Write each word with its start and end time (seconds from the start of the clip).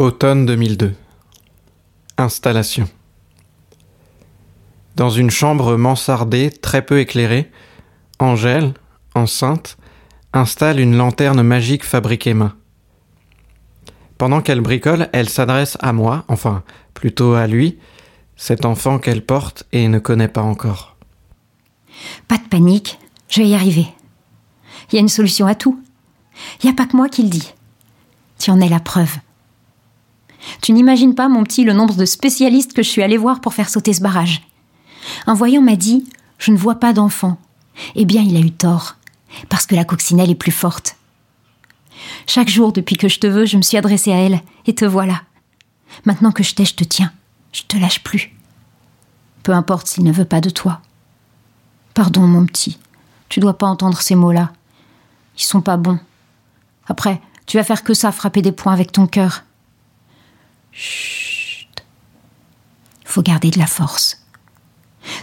Automne 0.00 0.46
2002. 0.46 0.94
Installation. 2.18 2.88
Dans 4.94 5.10
une 5.10 5.30
chambre 5.30 5.76
mansardée 5.76 6.52
très 6.52 6.82
peu 6.82 7.00
éclairée, 7.00 7.50
Angèle, 8.20 8.74
enceinte, 9.16 9.76
installe 10.32 10.78
une 10.78 10.96
lanterne 10.96 11.42
magique 11.42 11.84
fabriquée 11.84 12.32
main. 12.32 12.54
Pendant 14.18 14.40
qu'elle 14.40 14.60
bricole, 14.60 15.08
elle 15.12 15.28
s'adresse 15.28 15.76
à 15.80 15.92
moi, 15.92 16.24
enfin 16.28 16.62
plutôt 16.94 17.34
à 17.34 17.48
lui, 17.48 17.80
cet 18.36 18.66
enfant 18.66 19.00
qu'elle 19.00 19.26
porte 19.26 19.64
et 19.72 19.88
ne 19.88 19.98
connaît 19.98 20.28
pas 20.28 20.42
encore. 20.42 20.96
Pas 22.28 22.38
de 22.38 22.48
panique, 22.48 23.00
je 23.28 23.40
vais 23.40 23.48
y 23.48 23.54
arriver. 23.56 23.88
Il 24.92 24.94
y 24.94 24.98
a 24.98 25.00
une 25.00 25.08
solution 25.08 25.48
à 25.48 25.56
tout. 25.56 25.82
Il 26.62 26.66
n'y 26.66 26.72
a 26.72 26.76
pas 26.76 26.86
que 26.86 26.96
moi 26.96 27.08
qui 27.08 27.24
le 27.24 27.30
dis. 27.30 27.52
Tu 28.38 28.52
en 28.52 28.60
es 28.60 28.68
la 28.68 28.78
preuve. 28.78 29.16
Tu 30.62 30.72
n'imagines 30.72 31.14
pas, 31.14 31.28
mon 31.28 31.44
petit, 31.44 31.64
le 31.64 31.72
nombre 31.72 31.94
de 31.94 32.04
spécialistes 32.04 32.72
que 32.72 32.82
je 32.82 32.88
suis 32.88 33.02
allée 33.02 33.16
voir 33.16 33.40
pour 33.40 33.54
faire 33.54 33.68
sauter 33.68 33.92
ce 33.92 34.00
barrage. 34.00 34.42
Un 35.26 35.34
voyant 35.34 35.62
m'a 35.62 35.76
dit 35.76 36.04
Je 36.38 36.50
ne 36.50 36.56
vois 36.56 36.76
pas 36.76 36.92
d'enfant. 36.92 37.38
Eh 37.94 38.04
bien, 38.04 38.22
il 38.22 38.36
a 38.36 38.40
eu 38.40 38.50
tort, 38.50 38.96
parce 39.48 39.66
que 39.66 39.74
la 39.74 39.84
coccinelle 39.84 40.30
est 40.30 40.34
plus 40.34 40.52
forte. 40.52 40.96
Chaque 42.26 42.48
jour, 42.48 42.72
depuis 42.72 42.96
que 42.96 43.08
je 43.08 43.18
te 43.18 43.26
veux, 43.26 43.46
je 43.46 43.56
me 43.56 43.62
suis 43.62 43.76
adressée 43.76 44.12
à 44.12 44.16
elle, 44.16 44.40
et 44.66 44.74
te 44.74 44.84
voilà. 44.84 45.22
Maintenant 46.04 46.32
que 46.32 46.42
je 46.42 46.54
t'ai, 46.54 46.64
je 46.64 46.74
te 46.74 46.84
tiens. 46.84 47.12
Je 47.52 47.62
te 47.62 47.76
lâche 47.76 48.02
plus. 48.02 48.32
Peu 49.42 49.52
importe 49.52 49.86
s'il 49.86 50.04
ne 50.04 50.12
veut 50.12 50.24
pas 50.24 50.40
de 50.40 50.50
toi. 50.50 50.80
Pardon, 51.94 52.26
mon 52.26 52.44
petit. 52.44 52.78
Tu 53.28 53.40
dois 53.40 53.56
pas 53.56 53.66
entendre 53.66 54.00
ces 54.00 54.14
mots-là. 54.14 54.52
Ils 55.36 55.42
sont 55.42 55.60
pas 55.60 55.76
bons. 55.76 55.98
Après, 56.86 57.20
tu 57.46 57.56
vas 57.56 57.64
faire 57.64 57.82
que 57.82 57.94
ça, 57.94 58.12
frapper 58.12 58.42
des 58.42 58.52
poings 58.52 58.72
avec 58.72 58.92
ton 58.92 59.06
cœur. 59.06 59.44
Chut. 60.78 61.84
Faut 63.04 63.22
garder 63.22 63.50
de 63.50 63.58
la 63.58 63.66
force. 63.66 64.24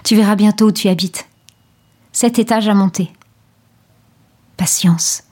Tu 0.03 0.17
verras 0.17 0.35
bientôt 0.35 0.67
où 0.67 0.71
tu 0.73 0.89
habites. 0.89 1.29
Cet 2.11 2.39
étage 2.39 2.67
à 2.67 2.73
monter. 2.73 3.09
Patience. 4.57 5.23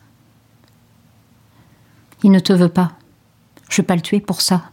Il 2.24 2.32
ne 2.32 2.40
te 2.40 2.54
veut 2.54 2.70
pas. 2.70 2.94
Je 3.70 3.82
vais 3.82 3.86
pas 3.86 3.98
le 3.98 4.02
tuer 4.02 4.22
pour 4.22 4.40
ça. 4.40 4.72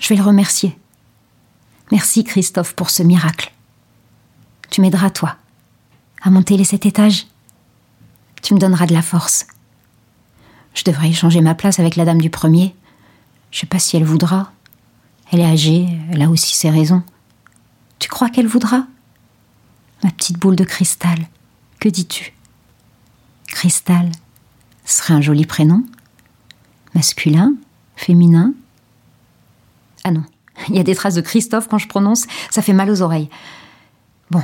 Je 0.00 0.08
vais 0.10 0.16
le 0.16 0.22
remercier. 0.22 0.78
Merci 1.90 2.22
Christophe 2.22 2.74
pour 2.74 2.90
ce 2.90 3.02
miracle. 3.02 3.52
Tu 4.70 4.80
m'aideras, 4.80 5.10
toi, 5.10 5.38
à 6.22 6.30
monter 6.30 6.56
les 6.56 6.64
sept 6.64 6.86
étages. 6.86 7.26
Tu 8.42 8.54
me 8.54 8.60
donneras 8.60 8.86
de 8.86 8.94
la 8.94 9.02
force. 9.02 9.48
Je 10.74 10.84
devrais 10.84 11.08
échanger 11.08 11.40
ma 11.40 11.56
place 11.56 11.80
avec 11.80 11.96
la 11.96 12.04
dame 12.04 12.20
du 12.20 12.30
premier. 12.30 12.76
Je 13.50 13.58
sais 13.58 13.66
pas 13.66 13.80
si 13.80 13.96
elle 13.96 14.04
voudra. 14.04 14.52
Elle 15.30 15.40
est 15.40 15.44
âgée, 15.44 15.88
elle 16.10 16.22
a 16.22 16.30
aussi 16.30 16.54
ses 16.54 16.70
raisons. 16.70 17.02
Tu 17.98 18.08
crois 18.08 18.30
qu'elle 18.30 18.46
voudra? 18.46 18.86
Ma 20.02 20.10
petite 20.10 20.38
boule 20.38 20.56
de 20.56 20.64
cristal, 20.64 21.18
que 21.80 21.88
dis-tu? 21.88 22.32
Cristal 23.48 24.10
serait 24.84 25.14
un 25.14 25.20
joli 25.20 25.44
prénom 25.44 25.84
Masculin 26.94 27.54
Féminin? 27.96 28.54
Ah 30.04 30.10
non, 30.12 30.24
il 30.68 30.76
y 30.76 30.80
a 30.80 30.84
des 30.84 30.94
traces 30.94 31.14
de 31.14 31.20
Christophe 31.20 31.68
quand 31.68 31.78
je 31.78 31.88
prononce, 31.88 32.26
ça 32.50 32.62
fait 32.62 32.72
mal 32.72 32.90
aux 32.90 33.02
oreilles. 33.02 33.28
Bon, 34.30 34.42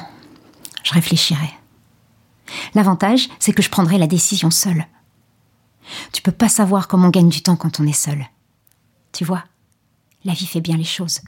je 0.83 0.93
réfléchirai. 0.93 1.51
L'avantage, 2.75 3.29
c'est 3.39 3.53
que 3.53 3.63
je 3.63 3.71
prendrai 3.71 3.97
la 3.97 4.07
décision 4.07 4.51
seule. 4.51 4.87
Tu 6.13 6.23
peux 6.23 6.33
pas 6.33 6.49
savoir 6.49 6.89
comment 6.89 7.09
on 7.09 7.11
gagne 7.11 7.29
du 7.29 7.43
temps 7.43 7.57
quand 7.57 7.81
on 7.81 7.87
est 7.87 7.93
seul. 7.93 8.27
Tu 9.13 9.25
vois, 9.25 9.45
la 10.25 10.33
vie 10.33 10.47
fait 10.47 10.61
bien 10.61 10.77
les 10.77 10.85
choses. 10.85 11.21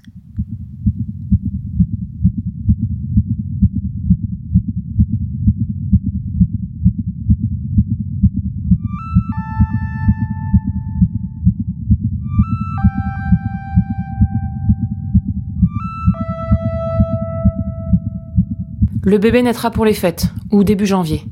Le 19.02 19.18
bébé 19.18 19.40
naîtra 19.42 19.70
pour 19.70 19.84
les 19.84 19.94
fêtes, 19.94 20.32
ou 20.50 20.64
début 20.64 20.84
janvier. 20.84 21.22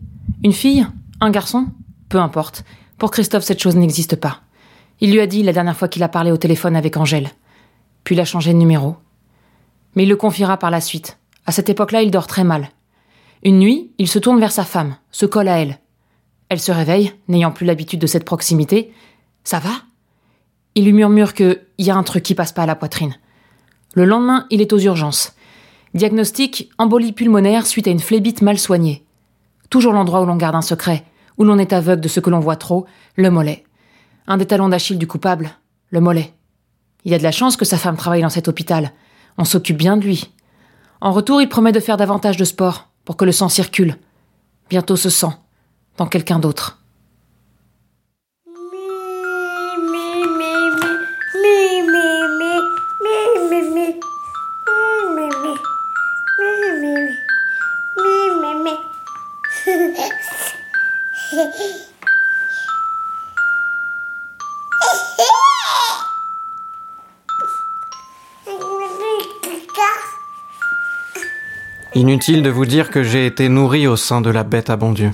Une 0.44 0.52
fille 0.52 0.86
Un 1.20 1.30
garçon 1.30 1.66
Peu 2.08 2.18
importe. 2.18 2.64
Pour 2.98 3.10
Christophe, 3.10 3.42
cette 3.42 3.60
chose 3.60 3.74
n'existe 3.74 4.14
pas. 4.14 4.42
Il 5.00 5.10
lui 5.10 5.20
a 5.20 5.26
dit 5.26 5.42
la 5.42 5.52
dernière 5.52 5.76
fois 5.76 5.88
qu'il 5.88 6.04
a 6.04 6.08
parlé 6.08 6.30
au 6.30 6.36
téléphone 6.36 6.76
avec 6.76 6.96
Angèle. 6.96 7.30
Puis 8.04 8.14
il 8.14 8.20
a 8.20 8.24
changé 8.24 8.52
de 8.52 8.58
numéro. 8.58 8.96
Mais 9.94 10.04
il 10.04 10.08
le 10.08 10.16
confiera 10.16 10.56
par 10.56 10.70
la 10.70 10.80
suite. 10.80 11.18
À 11.46 11.52
cette 11.52 11.68
époque-là, 11.68 12.02
il 12.02 12.10
dort 12.10 12.26
très 12.26 12.44
mal. 12.44 12.68
Une 13.42 13.58
nuit, 13.58 13.92
il 13.98 14.08
se 14.08 14.18
tourne 14.18 14.40
vers 14.40 14.52
sa 14.52 14.64
femme, 14.64 14.96
se 15.10 15.26
colle 15.26 15.48
à 15.48 15.58
elle. 15.58 15.78
Elle 16.48 16.60
se 16.60 16.72
réveille, 16.72 17.12
n'ayant 17.28 17.50
plus 17.50 17.66
l'habitude 17.66 18.00
de 18.00 18.06
cette 18.06 18.24
proximité. 18.24 18.92
Ça 19.44 19.58
va? 19.58 19.70
Il 20.74 20.84
lui 20.84 20.92
murmure 20.92 21.34
que 21.34 21.60
y 21.78 21.90
a 21.90 21.96
un 21.96 22.02
truc 22.02 22.22
qui 22.22 22.34
passe 22.34 22.52
pas 22.52 22.62
à 22.62 22.66
la 22.66 22.74
poitrine. 22.74 23.14
Le 23.94 24.04
lendemain, 24.04 24.46
il 24.50 24.60
est 24.60 24.72
aux 24.72 24.78
urgences. 24.78 25.34
Diagnostic 25.94 26.70
embolie 26.78 27.12
pulmonaire 27.12 27.66
suite 27.66 27.86
à 27.86 27.90
une 27.90 28.00
phlébite 28.00 28.42
mal 28.42 28.58
soignée. 28.58 29.04
Toujours 29.70 29.92
l'endroit 29.92 30.22
où 30.22 30.26
l'on 30.26 30.36
garde 30.36 30.56
un 30.56 30.62
secret, 30.62 31.04
où 31.38 31.44
l'on 31.44 31.58
est 31.58 31.72
aveugle 31.72 32.00
de 32.00 32.08
ce 32.08 32.20
que 32.20 32.30
l'on 32.30 32.40
voit 32.40 32.56
trop, 32.56 32.86
le 33.16 33.30
mollet. 33.30 33.64
Un 34.26 34.36
des 34.36 34.46
talons 34.46 34.68
d'Achille 34.68 34.98
du 34.98 35.06
coupable, 35.06 35.50
le 35.90 36.00
mollet. 36.00 36.34
Il 37.04 37.14
a 37.14 37.18
de 37.18 37.22
la 37.22 37.32
chance 37.32 37.56
que 37.56 37.64
sa 37.64 37.78
femme 37.78 37.96
travaille 37.96 38.22
dans 38.22 38.30
cet 38.30 38.48
hôpital. 38.48 38.92
On 39.36 39.44
s'occupe 39.44 39.76
bien 39.76 39.96
de 39.96 40.04
lui. 40.04 40.30
En 41.00 41.12
retour, 41.12 41.42
il 41.42 41.48
promet 41.48 41.72
de 41.72 41.80
faire 41.80 41.96
davantage 41.96 42.36
de 42.36 42.44
sport 42.44 42.88
pour 43.04 43.16
que 43.16 43.24
le 43.24 43.32
sang 43.32 43.48
circule. 43.48 43.96
Bientôt 44.70 44.96
ce 44.96 45.10
sang, 45.10 45.34
dans 45.96 46.06
quelqu'un 46.06 46.38
d'autre. 46.38 46.83
Inutile 71.96 72.42
de 72.42 72.50
vous 72.50 72.66
dire 72.66 72.90
que 72.90 73.04
j'ai 73.04 73.24
été 73.24 73.48
nourri 73.48 73.86
au 73.86 73.94
sein 73.94 74.20
de 74.20 74.28
la 74.28 74.42
bête 74.42 74.68
à 74.68 74.74
bon 74.74 74.90
Dieu. 74.90 75.12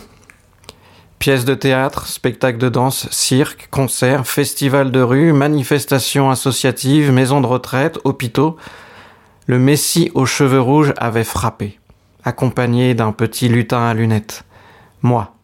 Pièces 1.19 1.45
de 1.45 1.53
théâtre, 1.55 2.07
spectacles 2.07 2.57
de 2.57 2.71
danse, 2.71 3.07
cirque, 3.11 3.69
concerts, 3.71 4.27
festivals 4.27 4.91
de 4.91 5.03
rue, 5.03 5.35
manifestations 5.35 6.31
associatives, 6.31 7.13
maisons 7.13 7.43
de 7.43 7.47
retraite, 7.47 7.99
hôpitaux, 8.05 8.57
le 9.47 9.59
Messie 9.59 10.11
aux 10.15 10.25
cheveux 10.25 10.61
rouges 10.61 10.95
avait 10.97 11.23
frappé, 11.23 11.79
accompagné 12.25 12.95
d'un 12.95 13.13
petit 13.13 13.49
lutin 13.49 13.83
à 13.83 13.93
lunettes. 13.93 14.45
Moi. 15.03 15.35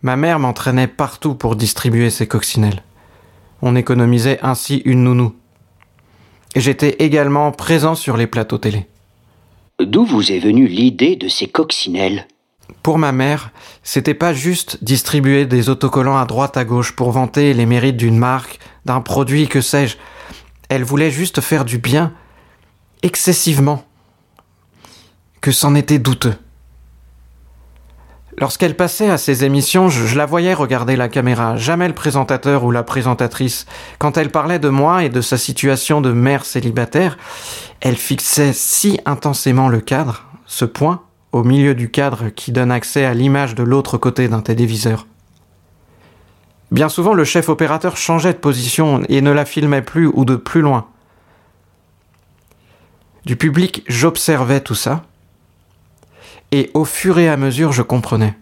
Ma 0.00 0.16
mère 0.16 0.38
m'entraînait 0.38 0.86
partout 0.86 1.34
pour 1.34 1.56
distribuer 1.56 2.08
ses 2.08 2.26
coccinelles. 2.26 2.82
On 3.60 3.76
économisait 3.76 4.38
ainsi 4.40 4.78
une 4.86 5.04
nounou. 5.04 5.34
J'étais 6.56 6.96
également 7.00 7.52
présent 7.52 7.94
sur 7.94 8.16
les 8.16 8.26
plateaux 8.26 8.56
télé. 8.56 8.89
D'où 9.80 10.04
vous 10.04 10.30
est 10.30 10.38
venue 10.38 10.66
l'idée 10.66 11.16
de 11.16 11.28
ces 11.28 11.46
coccinelles? 11.46 12.26
Pour 12.82 12.98
ma 12.98 13.12
mère, 13.12 13.50
c'était 13.82 14.14
pas 14.14 14.32
juste 14.34 14.78
distribuer 14.82 15.46
des 15.46 15.68
autocollants 15.70 16.18
à 16.18 16.26
droite 16.26 16.56
à 16.56 16.64
gauche 16.64 16.92
pour 16.92 17.10
vanter 17.12 17.54
les 17.54 17.66
mérites 17.66 17.96
d'une 17.96 18.18
marque, 18.18 18.58
d'un 18.84 19.00
produit, 19.00 19.48
que 19.48 19.60
sais-je. 19.60 19.96
Elle 20.68 20.84
voulait 20.84 21.10
juste 21.10 21.40
faire 21.40 21.64
du 21.64 21.78
bien, 21.78 22.12
excessivement, 23.02 23.84
que 25.40 25.50
c'en 25.50 25.74
était 25.74 25.98
douteux. 25.98 26.34
Lorsqu'elle 28.38 28.76
passait 28.76 29.10
à 29.10 29.18
ses 29.18 29.44
émissions, 29.44 29.88
je, 29.88 30.16
la 30.16 30.24
voyais 30.24 30.54
regarder 30.54 30.96
la 30.96 31.08
caméra, 31.08 31.56
jamais 31.56 31.88
le 31.88 31.94
présentateur 31.94 32.64
ou 32.64 32.70
la 32.70 32.82
présentatrice. 32.82 33.66
Quand 33.98 34.16
elle 34.16 34.30
parlait 34.30 34.60
de 34.60 34.68
moi 34.68 35.04
et 35.04 35.08
de 35.08 35.20
sa 35.20 35.36
situation 35.36 36.00
de 36.00 36.12
mère 36.12 36.44
célibataire, 36.44 37.18
elle 37.80 37.96
fixait 37.96 38.52
si 38.52 39.00
intensément 39.04 39.68
le 39.68 39.80
cadre, 39.80 40.24
ce 40.46 40.64
point, 40.64 41.02
au 41.32 41.42
milieu 41.42 41.74
du 41.74 41.90
cadre 41.90 42.28
qui 42.28 42.52
donne 42.52 42.70
accès 42.70 43.04
à 43.04 43.14
l'image 43.14 43.54
de 43.54 43.62
l'autre 43.62 43.98
côté 43.98 44.28
d'un 44.28 44.42
téléviseur. 44.42 45.06
Bien 46.70 46.88
souvent, 46.88 47.14
le 47.14 47.24
chef 47.24 47.48
opérateur 47.48 47.96
changeait 47.96 48.32
de 48.32 48.38
position 48.38 49.02
et 49.08 49.22
ne 49.22 49.32
la 49.32 49.44
filmait 49.44 49.82
plus 49.82 50.06
ou 50.06 50.24
de 50.24 50.36
plus 50.36 50.60
loin. 50.60 50.86
Du 53.26 53.36
public, 53.36 53.84
j'observais 53.88 54.60
tout 54.60 54.76
ça, 54.76 55.02
et 56.52 56.70
au 56.74 56.84
fur 56.84 57.18
et 57.18 57.28
à 57.28 57.36
mesure 57.36 57.72
je 57.72 57.82
comprenais. 57.82 58.34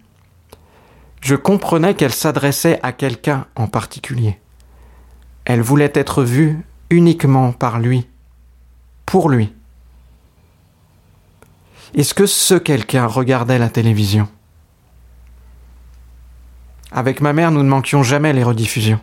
Je 1.20 1.34
comprenais 1.34 1.94
qu'elle 1.94 2.12
s'adressait 2.12 2.78
à 2.82 2.92
quelqu'un 2.92 3.46
en 3.56 3.66
particulier. 3.66 4.38
Elle 5.44 5.62
voulait 5.62 5.92
être 5.94 6.22
vue 6.22 6.64
uniquement 6.90 7.52
par 7.52 7.78
lui, 7.78 8.06
pour 9.06 9.28
lui. 9.28 9.52
Est-ce 11.94 12.14
que 12.14 12.26
ce 12.26 12.54
quelqu'un 12.54 13.06
regardait 13.06 13.58
la 13.58 13.68
télévision? 13.68 14.28
Avec 16.92 17.20
ma 17.20 17.32
mère, 17.32 17.50
nous 17.50 17.62
ne 17.62 17.68
manquions 17.68 18.02
jamais 18.02 18.32
les 18.32 18.44
rediffusions. 18.44 19.00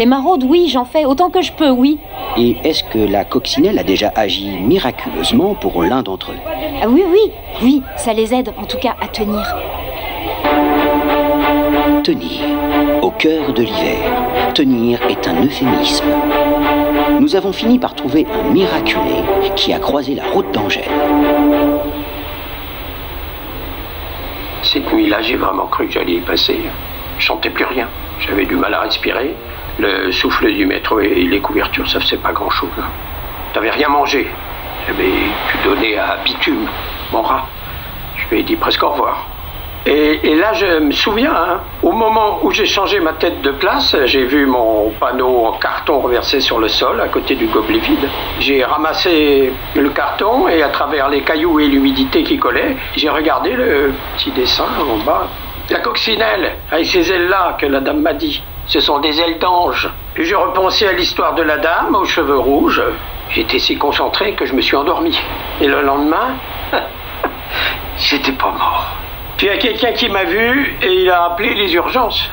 Les 0.00 0.06
maraudes, 0.06 0.44
oui, 0.44 0.70
j'en 0.72 0.86
fais 0.86 1.04
autant 1.04 1.28
que 1.28 1.42
je 1.42 1.52
peux, 1.52 1.68
oui. 1.68 1.98
Et 2.38 2.56
est-ce 2.64 2.82
que 2.84 2.96
la 2.96 3.26
coccinelle 3.26 3.78
a 3.78 3.82
déjà 3.82 4.10
agi 4.16 4.48
miraculeusement 4.58 5.54
pour 5.54 5.82
l'un 5.82 6.02
d'entre 6.02 6.32
eux 6.32 6.38
Ah 6.80 6.88
oui, 6.88 7.04
oui, 7.06 7.30
oui, 7.60 7.82
ça 7.98 8.14
les 8.14 8.32
aide 8.32 8.50
en 8.56 8.64
tout 8.64 8.78
cas 8.78 8.96
à 8.98 9.08
tenir. 9.08 9.44
Tenir, 12.02 12.40
au 13.02 13.10
cœur 13.10 13.52
de 13.52 13.60
l'hiver. 13.60 14.52
Tenir 14.54 15.02
est 15.02 15.28
un 15.28 15.44
euphémisme. 15.44 16.06
Nous 17.20 17.36
avons 17.36 17.52
fini 17.52 17.78
par 17.78 17.94
trouver 17.94 18.26
un 18.32 18.50
miraculé 18.54 19.22
qui 19.54 19.74
a 19.74 19.78
croisé 19.78 20.14
la 20.14 20.24
route 20.30 20.50
d'Angèle. 20.50 20.88
Cette 24.62 24.90
nuit-là, 24.90 25.20
j'ai 25.20 25.36
vraiment 25.36 25.66
cru 25.66 25.88
que 25.88 25.92
j'allais 25.92 26.14
y 26.14 26.20
passer. 26.20 26.58
Je 27.18 27.26
sentais 27.26 27.50
plus 27.50 27.66
rien. 27.66 27.86
J'avais 28.18 28.46
du 28.46 28.56
mal 28.56 28.72
à 28.72 28.80
respirer. 28.80 29.34
Le 29.80 30.12
souffle 30.12 30.52
du 30.52 30.66
métro 30.66 31.00
et 31.00 31.08
les 31.08 31.40
couvertures, 31.40 31.88
ça 31.88 32.00
faisait 32.00 32.18
pas 32.18 32.32
grand-chose. 32.32 32.68
J'avais 33.54 33.70
rien 33.70 33.88
mangé. 33.88 34.26
J'avais 34.86 35.10
pu 35.48 35.58
donner 35.64 35.98
à 35.98 36.18
Bitume, 36.22 36.66
mon 37.12 37.22
rat. 37.22 37.46
Je 38.16 38.28
lui 38.28 38.40
ai 38.40 38.42
dit 38.42 38.56
presque 38.56 38.82
au 38.82 38.90
revoir. 38.90 39.26
Et, 39.86 40.20
et 40.22 40.34
là, 40.34 40.52
je 40.52 40.80
me 40.80 40.90
souviens, 40.90 41.32
hein, 41.32 41.60
au 41.82 41.92
moment 41.92 42.40
où 42.42 42.50
j'ai 42.50 42.66
changé 42.66 43.00
ma 43.00 43.14
tête 43.14 43.40
de 43.40 43.52
place, 43.52 43.96
j'ai 44.04 44.26
vu 44.26 44.44
mon 44.44 44.90
panneau 45.00 45.46
en 45.46 45.52
carton 45.52 46.00
reversé 46.00 46.40
sur 46.40 46.58
le 46.58 46.68
sol 46.68 47.00
à 47.00 47.08
côté 47.08 47.34
du 47.34 47.46
gobelet 47.46 47.78
vide. 47.78 48.06
J'ai 48.40 48.62
ramassé 48.62 49.50
le 49.74 49.88
carton 49.88 50.46
et 50.48 50.62
à 50.62 50.68
travers 50.68 51.08
les 51.08 51.22
cailloux 51.22 51.58
et 51.58 51.66
l'humidité 51.66 52.22
qui 52.22 52.38
collaient, 52.38 52.76
j'ai 52.96 53.08
regardé 53.08 53.52
le 53.52 53.94
petit 54.18 54.30
dessin 54.32 54.68
en 54.78 54.98
bas. 54.98 55.28
La 55.70 55.78
coccinelle, 55.80 56.56
avec 56.70 56.84
ces 56.84 57.10
ailes-là 57.10 57.56
que 57.58 57.64
la 57.64 57.80
dame 57.80 58.02
m'a 58.02 58.12
dit. 58.12 58.42
Ce 58.70 58.78
sont 58.78 59.00
des 59.00 59.20
ailes 59.20 59.40
d'ange. 59.40 59.90
Puis 60.14 60.24
j'ai 60.24 60.36
repensé 60.36 60.86
à 60.86 60.92
l'histoire 60.92 61.34
de 61.34 61.42
la 61.42 61.58
dame 61.58 61.96
aux 61.96 62.04
cheveux 62.04 62.38
rouges. 62.38 62.80
J'étais 63.30 63.58
si 63.58 63.76
concentré 63.76 64.34
que 64.34 64.46
je 64.46 64.54
me 64.54 64.60
suis 64.60 64.76
endormi. 64.76 65.18
Et 65.60 65.66
le 65.66 65.82
lendemain, 65.82 66.36
j'étais 67.98 68.30
pas 68.30 68.52
mort. 68.52 68.86
Puis 69.36 69.48
il 69.48 69.50
y 69.50 69.52
a 69.52 69.58
quelqu'un 69.58 69.90
qui 69.90 70.08
m'a 70.08 70.22
vu 70.22 70.78
et 70.82 71.02
il 71.02 71.10
a 71.10 71.24
appelé 71.24 71.54
les 71.54 71.74
urgences. 71.74 72.30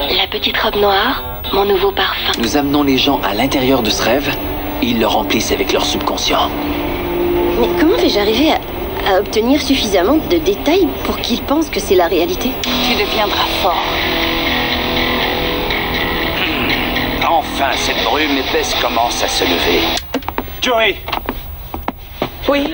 La 0.00 0.26
petite 0.26 0.56
robe 0.56 0.76
noire, 0.76 1.22
mon 1.52 1.66
nouveau 1.66 1.92
parfum. 1.92 2.32
Nous 2.38 2.56
amenons 2.56 2.82
les 2.82 2.96
gens 2.96 3.20
à 3.22 3.34
l'intérieur 3.34 3.82
de 3.82 3.90
ce 3.90 4.02
rêve 4.02 4.34
et 4.80 4.86
ils 4.86 5.00
le 5.00 5.06
remplissent 5.06 5.52
avec 5.52 5.74
leur 5.74 5.84
subconscient. 5.84 6.48
Mais 7.60 7.68
comment 7.78 7.96
vais-je 7.96 8.18
arriver 8.18 8.52
à, 8.52 9.16
à 9.16 9.20
obtenir 9.20 9.60
suffisamment 9.60 10.16
de 10.16 10.38
détails 10.38 10.88
pour 11.04 11.18
qu'ils 11.18 11.42
pensent 11.42 11.68
que 11.68 11.78
c'est 11.78 11.94
la 11.94 12.06
réalité? 12.06 12.52
Tu 12.88 12.94
deviendras 12.94 13.46
fort. 13.62 13.82
Enfin, 17.62 17.76
cette 17.76 18.02
brume 18.04 18.38
épaisse 18.38 18.74
commence 18.80 19.22
à 19.22 19.28
se 19.28 19.44
lever. 19.44 19.82
Joey 20.62 20.96
Oui, 22.48 22.72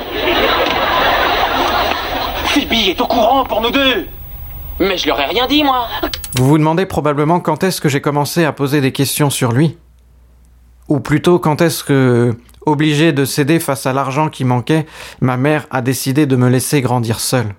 Phoebe 2.44 2.72
est 2.72 3.00
au 3.00 3.06
courant 3.08 3.44
pour 3.44 3.60
nous 3.62 3.72
deux 3.72 4.06
mais 4.78 4.96
je 4.96 5.08
leur 5.08 5.18
ai 5.18 5.24
rien 5.24 5.48
dit, 5.48 5.64
moi. 5.64 5.88
Vous 6.36 6.46
vous 6.46 6.58
demandez 6.58 6.86
probablement 6.86 7.40
quand 7.40 7.64
est-ce 7.64 7.80
que 7.80 7.88
j'ai 7.88 8.00
commencé 8.00 8.44
à 8.44 8.52
poser 8.52 8.80
des 8.80 8.92
questions 8.92 9.30
sur 9.30 9.50
lui 9.50 9.76
Ou 10.88 11.00
plutôt 11.00 11.40
quand 11.40 11.62
est-ce 11.62 11.82
que, 11.82 12.36
obligé 12.64 13.12
de 13.12 13.24
céder 13.24 13.58
face 13.58 13.86
à 13.86 13.92
l'argent 13.92 14.28
qui 14.28 14.44
manquait, 14.44 14.86
ma 15.20 15.36
mère 15.36 15.66
a 15.70 15.80
décidé 15.80 16.26
de 16.26 16.36
me 16.36 16.48
laisser 16.48 16.80
grandir 16.80 17.18
seule. 17.18 17.54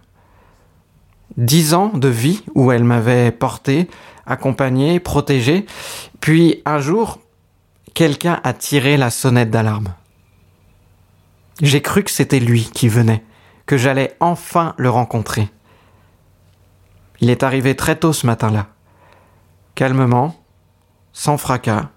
Dix 1.36 1.74
ans 1.74 1.92
de 1.94 2.08
vie 2.08 2.44
où 2.56 2.72
elle 2.72 2.86
m'avait 2.86 3.32
porté, 3.32 3.90
accompagné, 4.28 5.00
protégé, 5.00 5.66
puis 6.20 6.62
un 6.66 6.80
jour, 6.80 7.20
quelqu'un 7.94 8.40
a 8.44 8.54
tiré 8.54 8.98
la 8.98 9.10
sonnette 9.10 9.50
d'alarme. 9.50 9.94
J'ai 11.62 11.82
cru 11.82 12.04
que 12.04 12.12
c'était 12.12 12.40
lui 12.40 12.70
qui 12.74 12.88
venait, 12.88 13.24
que 13.66 13.78
j'allais 13.78 14.16
enfin 14.20 14.76
le 14.78 14.90
rencontrer. 14.90 15.50
Il 17.20 17.30
est 17.30 17.42
arrivé 17.42 17.76
très 17.76 17.96
tôt 17.96 18.14
ce 18.14 18.28
matin-là. 18.28 18.68
Calmement, 19.74 20.36
sans 21.14 21.38
fracas, 21.38 21.90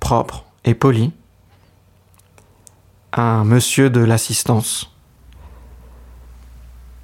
propre 0.00 0.44
et 0.64 0.74
poli. 0.74 1.12
Un 3.12 3.44
monsieur 3.44 3.90
de 3.90 4.00
l'assistance. 4.00 4.92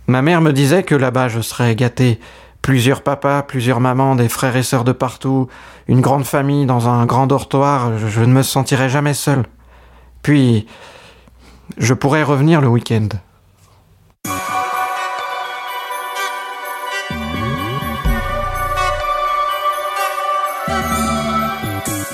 Ma 0.06 0.20
mère 0.20 0.40
me 0.40 0.52
disait 0.52 0.82
que 0.82 0.94
là-bas 0.94 1.28
je 1.28 1.40
serais 1.40 1.74
gâté. 1.76 2.20
Plusieurs 2.64 3.02
papas, 3.02 3.42
plusieurs 3.42 3.78
mamans, 3.78 4.16
des 4.16 4.30
frères 4.30 4.56
et 4.56 4.62
sœurs 4.62 4.84
de 4.84 4.92
partout, 4.92 5.48
une 5.86 6.00
grande 6.00 6.24
famille 6.24 6.64
dans 6.64 6.88
un 6.88 7.04
grand 7.04 7.26
dortoir, 7.26 7.98
je 7.98 8.20
ne 8.22 8.32
me 8.32 8.42
sentirais 8.42 8.88
jamais 8.88 9.12
seul. 9.12 9.44
Puis, 10.22 10.66
je 11.76 11.92
pourrais 11.92 12.22
revenir 12.22 12.62
le 12.62 12.68
week-end. 12.68 13.08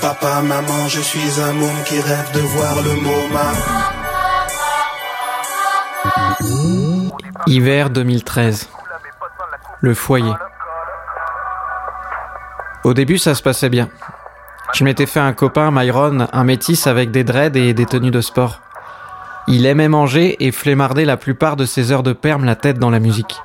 Papa, 0.01 0.41
maman, 0.41 0.89
je 0.89 0.99
suis 0.99 1.39
un 1.39 1.53
môme 1.53 1.83
qui 1.85 2.01
rêve 2.01 2.29
de 2.33 2.41
voir 2.41 2.75
le 2.83 2.95
MoMA. 3.01 3.53
Hiver 7.47 7.89
2013. 7.89 8.67
Le 9.81 9.95
foyer. 9.95 10.33
Au 12.83 12.93
début, 12.93 13.17
ça 13.17 13.33
se 13.33 13.41
passait 13.41 13.69
bien. 13.69 13.89
Je 14.75 14.83
m'étais 14.83 15.07
fait 15.07 15.19
un 15.19 15.33
copain, 15.33 15.71
Myron, 15.71 16.27
un 16.31 16.43
métis 16.43 16.85
avec 16.85 17.09
des 17.09 17.23
dreads 17.23 17.57
et 17.57 17.73
des 17.73 17.85
tenues 17.87 18.11
de 18.11 18.21
sport. 18.21 18.61
Il 19.47 19.65
aimait 19.65 19.89
manger 19.89 20.45
et 20.45 20.51
flémarder 20.51 21.03
la 21.03 21.17
plupart 21.17 21.55
de 21.55 21.65
ses 21.65 21.91
heures 21.91 22.03
de 22.03 22.13
perme 22.13 22.45
la 22.45 22.55
tête 22.55 22.77
dans 22.77 22.91
la 22.91 22.99
musique. 22.99 23.35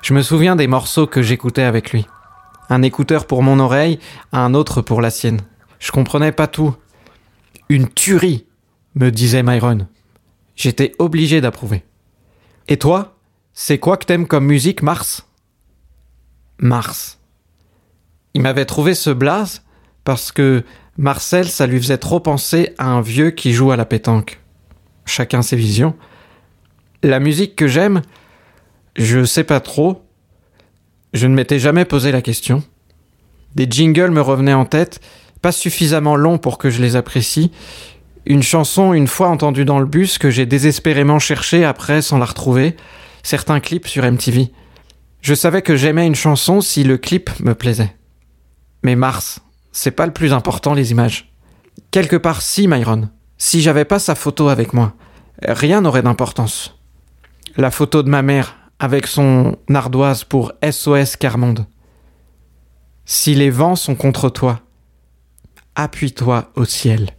Je 0.00 0.14
me 0.14 0.22
souviens 0.22 0.56
des 0.56 0.66
morceaux 0.66 1.06
que 1.06 1.20
j'écoutais 1.20 1.62
avec 1.62 1.92
lui. 1.92 2.06
Un 2.70 2.80
écouteur 2.80 3.26
pour 3.26 3.42
mon 3.42 3.60
oreille, 3.60 3.98
un 4.32 4.54
autre 4.54 4.80
pour 4.80 5.02
la 5.02 5.10
sienne. 5.10 5.42
Je 5.78 5.92
comprenais 5.92 6.32
pas 6.32 6.46
tout. 6.46 6.74
Une 7.68 7.88
tuerie, 7.88 8.46
me 8.94 9.10
disait 9.10 9.42
Myron. 9.42 9.86
J'étais 10.56 10.92
obligé 10.98 11.42
d'approuver. 11.42 11.84
Et 12.68 12.78
toi, 12.78 13.16
c'est 13.52 13.78
quoi 13.78 13.98
que 13.98 14.06
t'aimes 14.06 14.26
comme 14.26 14.46
musique, 14.46 14.82
Mars? 14.82 15.26
Mars. 16.58 17.18
Il 18.34 18.42
m'avait 18.42 18.64
trouvé 18.64 18.94
ce 18.94 19.10
blaze 19.10 19.62
parce 20.04 20.32
que 20.32 20.64
Marcel, 20.96 21.48
ça 21.48 21.66
lui 21.66 21.78
faisait 21.78 21.98
trop 21.98 22.20
penser 22.20 22.74
à 22.78 22.86
un 22.86 23.00
vieux 23.00 23.30
qui 23.30 23.52
joue 23.52 23.72
à 23.72 23.76
la 23.76 23.84
pétanque. 23.84 24.40
Chacun 25.06 25.42
ses 25.42 25.56
visions. 25.56 25.94
La 27.02 27.20
musique 27.20 27.56
que 27.56 27.66
j'aime, 27.66 28.02
je 28.96 29.24
sais 29.24 29.44
pas 29.44 29.60
trop. 29.60 30.02
Je 31.12 31.26
ne 31.26 31.34
m'étais 31.34 31.58
jamais 31.58 31.84
posé 31.84 32.12
la 32.12 32.22
question. 32.22 32.62
Des 33.54 33.66
jingles 33.68 34.10
me 34.10 34.20
revenaient 34.20 34.54
en 34.54 34.64
tête, 34.64 35.00
pas 35.42 35.52
suffisamment 35.52 36.16
longs 36.16 36.38
pour 36.38 36.58
que 36.58 36.70
je 36.70 36.80
les 36.80 36.96
apprécie. 36.96 37.52
Une 38.26 38.42
chanson 38.42 38.94
une 38.94 39.06
fois 39.06 39.28
entendue 39.28 39.64
dans 39.64 39.78
le 39.78 39.86
bus 39.86 40.18
que 40.18 40.30
j'ai 40.30 40.46
désespérément 40.46 41.18
cherchée 41.18 41.64
après 41.64 42.02
sans 42.02 42.18
la 42.18 42.24
retrouver. 42.24 42.76
Certains 43.22 43.60
clips 43.60 43.86
sur 43.86 44.04
MTV. 44.04 44.50
Je 45.24 45.32
savais 45.32 45.62
que 45.62 45.74
j'aimais 45.74 46.06
une 46.06 46.14
chanson 46.14 46.60
si 46.60 46.84
le 46.84 46.98
clip 46.98 47.30
me 47.40 47.54
plaisait. 47.54 47.96
Mais 48.82 48.94
Mars, 48.94 49.40
c'est 49.72 49.90
pas 49.90 50.04
le 50.04 50.12
plus 50.12 50.34
important 50.34 50.74
les 50.74 50.90
images. 50.90 51.32
Quelque 51.90 52.16
part 52.16 52.42
si, 52.42 52.68
Myron. 52.68 53.08
Si 53.38 53.62
j'avais 53.62 53.86
pas 53.86 53.98
sa 53.98 54.16
photo 54.16 54.50
avec 54.50 54.74
moi, 54.74 54.92
rien 55.42 55.80
n'aurait 55.80 56.02
d'importance. 56.02 56.78
La 57.56 57.70
photo 57.70 58.02
de 58.02 58.10
ma 58.10 58.20
mère 58.20 58.54
avec 58.78 59.06
son 59.06 59.56
ardoise 59.72 60.24
pour 60.24 60.52
SOS 60.62 61.16
Carmonde. 61.16 61.64
Si 63.06 63.34
les 63.34 63.48
vents 63.48 63.76
sont 63.76 63.94
contre 63.94 64.28
toi, 64.28 64.60
appuie-toi 65.74 66.52
au 66.54 66.66
ciel. 66.66 67.12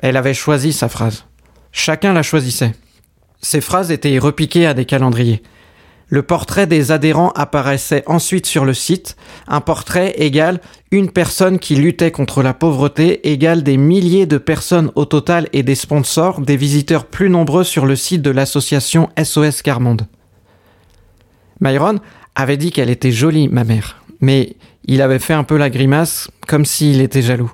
Elle 0.00 0.18
avait 0.18 0.34
choisi 0.34 0.74
sa 0.74 0.90
phrase. 0.90 1.24
Chacun 1.72 2.12
la 2.12 2.22
choisissait. 2.22 2.74
Ces 3.40 3.62
phrases 3.62 3.90
étaient 3.90 4.18
repiquées 4.18 4.66
à 4.66 4.74
des 4.74 4.84
calendriers. 4.84 5.42
Le 6.12 6.22
portrait 6.22 6.66
des 6.66 6.90
adhérents 6.90 7.30
apparaissait 7.36 8.02
ensuite 8.06 8.44
sur 8.44 8.64
le 8.64 8.74
site. 8.74 9.16
Un 9.46 9.60
portrait 9.60 10.14
égale 10.18 10.60
une 10.90 11.12
personne 11.12 11.60
qui 11.60 11.76
luttait 11.76 12.10
contre 12.10 12.42
la 12.42 12.52
pauvreté 12.52 13.30
égale 13.30 13.62
des 13.62 13.76
milliers 13.76 14.26
de 14.26 14.36
personnes 14.36 14.90
au 14.96 15.04
total 15.04 15.48
et 15.52 15.62
des 15.62 15.76
sponsors, 15.76 16.40
des 16.40 16.56
visiteurs 16.56 17.06
plus 17.06 17.30
nombreux 17.30 17.62
sur 17.62 17.86
le 17.86 17.94
site 17.94 18.22
de 18.22 18.30
l'association 18.30 19.08
SOS 19.22 19.62
Carmonde. 19.62 20.08
Myron 21.60 22.00
avait 22.34 22.56
dit 22.56 22.72
qu'elle 22.72 22.90
était 22.90 23.12
jolie, 23.12 23.48
ma 23.48 23.62
mère, 23.62 24.02
mais 24.20 24.56
il 24.86 25.02
avait 25.02 25.20
fait 25.20 25.34
un 25.34 25.44
peu 25.44 25.56
la 25.56 25.70
grimace 25.70 26.28
comme 26.48 26.64
s'il 26.64 27.00
était 27.00 27.22
jaloux. 27.22 27.52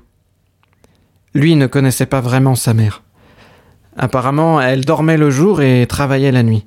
Lui 1.34 1.56
ne 1.56 1.66
connaissait 1.66 2.06
pas 2.06 2.22
vraiment 2.22 2.54
sa 2.54 2.72
mère. 2.72 3.02
Apparemment, 3.98 4.62
elle 4.62 4.86
dormait 4.86 5.18
le 5.18 5.28
jour 5.28 5.60
et 5.60 5.86
travaillait 5.86 6.32
la 6.32 6.42
nuit. 6.42 6.64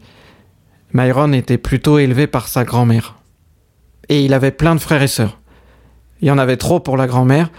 Myron 0.94 1.34
était 1.34 1.58
plutôt 1.58 2.00
élevé 2.00 2.28
par 2.28 2.48
sa 2.48 2.64
grand-mère. 2.64 3.16
Et 4.08 4.26
il 4.26 4.34
avait 4.34 4.52
plein 4.52 4.76
de 4.76 4.80
frères 4.80 5.04
et 5.04 5.08
sœurs. 5.08 5.40
Il 6.22 6.28
y 6.28 6.32
en 6.32 6.38
avait 6.38 6.58
trop 6.58 6.80
pour 6.80 6.98
la 6.98 7.08
grand-mère, 7.08 7.50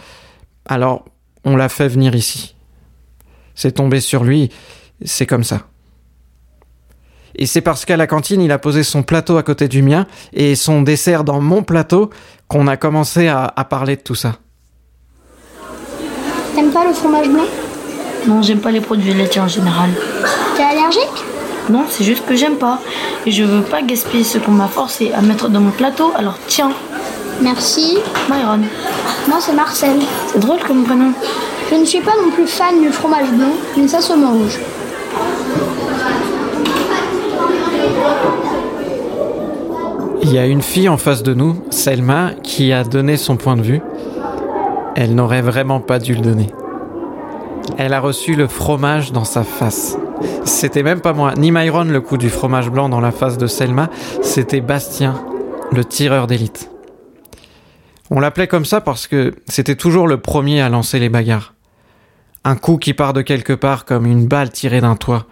alors 0.66 1.04
on 1.44 1.56
l'a 1.56 1.68
fait 1.68 1.88
venir 1.88 2.14
ici. 2.14 2.54
C'est 3.54 3.72
tombé 3.72 4.00
sur 4.00 4.24
lui, 4.24 4.50
c'est 5.04 5.26
comme 5.26 5.44
ça. 5.44 5.62
Et 7.36 7.46
c'est 7.46 7.60
parce 7.62 7.84
qu'à 7.84 7.96
la 7.96 8.06
cantine, 8.06 8.42
il 8.42 8.52
a 8.52 8.58
posé 8.58 8.82
son 8.82 9.02
plateau 9.02 9.38
à 9.38 9.42
côté 9.42 9.68
du 9.68 9.82
mien 9.82 10.06
et 10.32 10.56
son 10.56 10.82
dessert 10.82 11.24
dans 11.24 11.40
mon 11.40 11.62
plateau 11.62 12.10
qu'on 12.48 12.66
a 12.66 12.76
commencé 12.76 13.28
à, 13.28 13.44
à 13.44 13.64
parler 13.64 13.96
de 13.96 14.02
tout 14.02 14.14
ça. 14.16 14.36
T'aimes 16.54 16.72
pas 16.72 16.84
le 16.84 16.92
fromage 16.92 17.28
blanc? 17.28 17.46
Non, 18.26 18.42
j'aime 18.42 18.60
pas 18.60 18.72
les 18.72 18.80
produits 18.80 19.14
laitiers 19.14 19.40
en 19.40 19.48
général. 19.48 19.90
T'es 20.56 20.64
allergique? 20.64 21.24
Non, 21.68 21.84
c'est 21.88 22.04
juste 22.04 22.24
que 22.26 22.34
j'aime 22.34 22.56
pas. 22.56 22.78
Et 23.26 23.30
je 23.30 23.44
veux 23.44 23.62
pas 23.62 23.82
gaspiller 23.82 24.24
ce 24.24 24.38
qu'on 24.38 24.52
m'a 24.52 24.68
forcé 24.68 25.12
à 25.12 25.20
mettre 25.20 25.48
dans 25.48 25.60
mon 25.60 25.70
plateau, 25.70 26.12
alors 26.16 26.38
tiens. 26.46 26.72
Merci. 27.42 27.98
Myron. 28.28 28.60
Moi, 29.28 29.38
c'est 29.40 29.52
Marcel. 29.52 29.98
C'est 30.26 30.40
drôle 30.40 30.60
comme 30.66 30.84
prénom. 30.84 31.12
Je 31.70 31.76
ne 31.76 31.84
suis 31.84 32.00
pas 32.00 32.12
non 32.22 32.30
plus 32.30 32.46
fan 32.46 32.80
du 32.80 32.90
fromage 32.90 33.30
blanc, 33.30 33.52
mais 33.76 33.88
ça 33.88 34.00
se 34.00 34.12
mange. 34.12 34.58
Il 40.22 40.32
y 40.32 40.38
a 40.38 40.46
une 40.46 40.62
fille 40.62 40.88
en 40.88 40.96
face 40.96 41.22
de 41.22 41.34
nous, 41.34 41.56
Selma, 41.70 42.32
qui 42.42 42.72
a 42.72 42.84
donné 42.84 43.16
son 43.16 43.36
point 43.36 43.56
de 43.56 43.62
vue. 43.62 43.80
Elle 44.94 45.14
n'aurait 45.14 45.42
vraiment 45.42 45.80
pas 45.80 45.98
dû 45.98 46.14
le 46.14 46.20
donner. 46.20 46.50
Elle 47.78 47.94
a 47.94 48.00
reçu 48.00 48.34
le 48.34 48.46
fromage 48.46 49.12
dans 49.12 49.24
sa 49.24 49.44
face. 49.44 49.96
C'était 50.44 50.82
même 50.82 51.00
pas 51.00 51.12
moi, 51.12 51.34
ni 51.36 51.50
Myron 51.50 51.84
le 51.84 52.00
coup 52.00 52.16
du 52.16 52.28
fromage 52.28 52.70
blanc 52.70 52.88
dans 52.88 53.00
la 53.00 53.12
face 53.12 53.38
de 53.38 53.46
Selma, 53.46 53.88
c'était 54.22 54.60
Bastien, 54.60 55.24
le 55.72 55.84
tireur 55.84 56.26
d'élite. 56.26 56.70
On 58.10 58.20
l'appelait 58.20 58.48
comme 58.48 58.64
ça 58.64 58.80
parce 58.80 59.06
que 59.06 59.34
c'était 59.46 59.76
toujours 59.76 60.08
le 60.08 60.20
premier 60.20 60.60
à 60.60 60.68
lancer 60.68 60.98
les 60.98 61.08
bagarres. 61.08 61.54
Un 62.44 62.56
coup 62.56 62.76
qui 62.76 62.92
part 62.92 63.12
de 63.12 63.22
quelque 63.22 63.52
part 63.52 63.84
comme 63.84 64.06
une 64.06 64.26
balle 64.26 64.50
tirée 64.50 64.80
d'un 64.80 64.96
toit. 64.96 65.26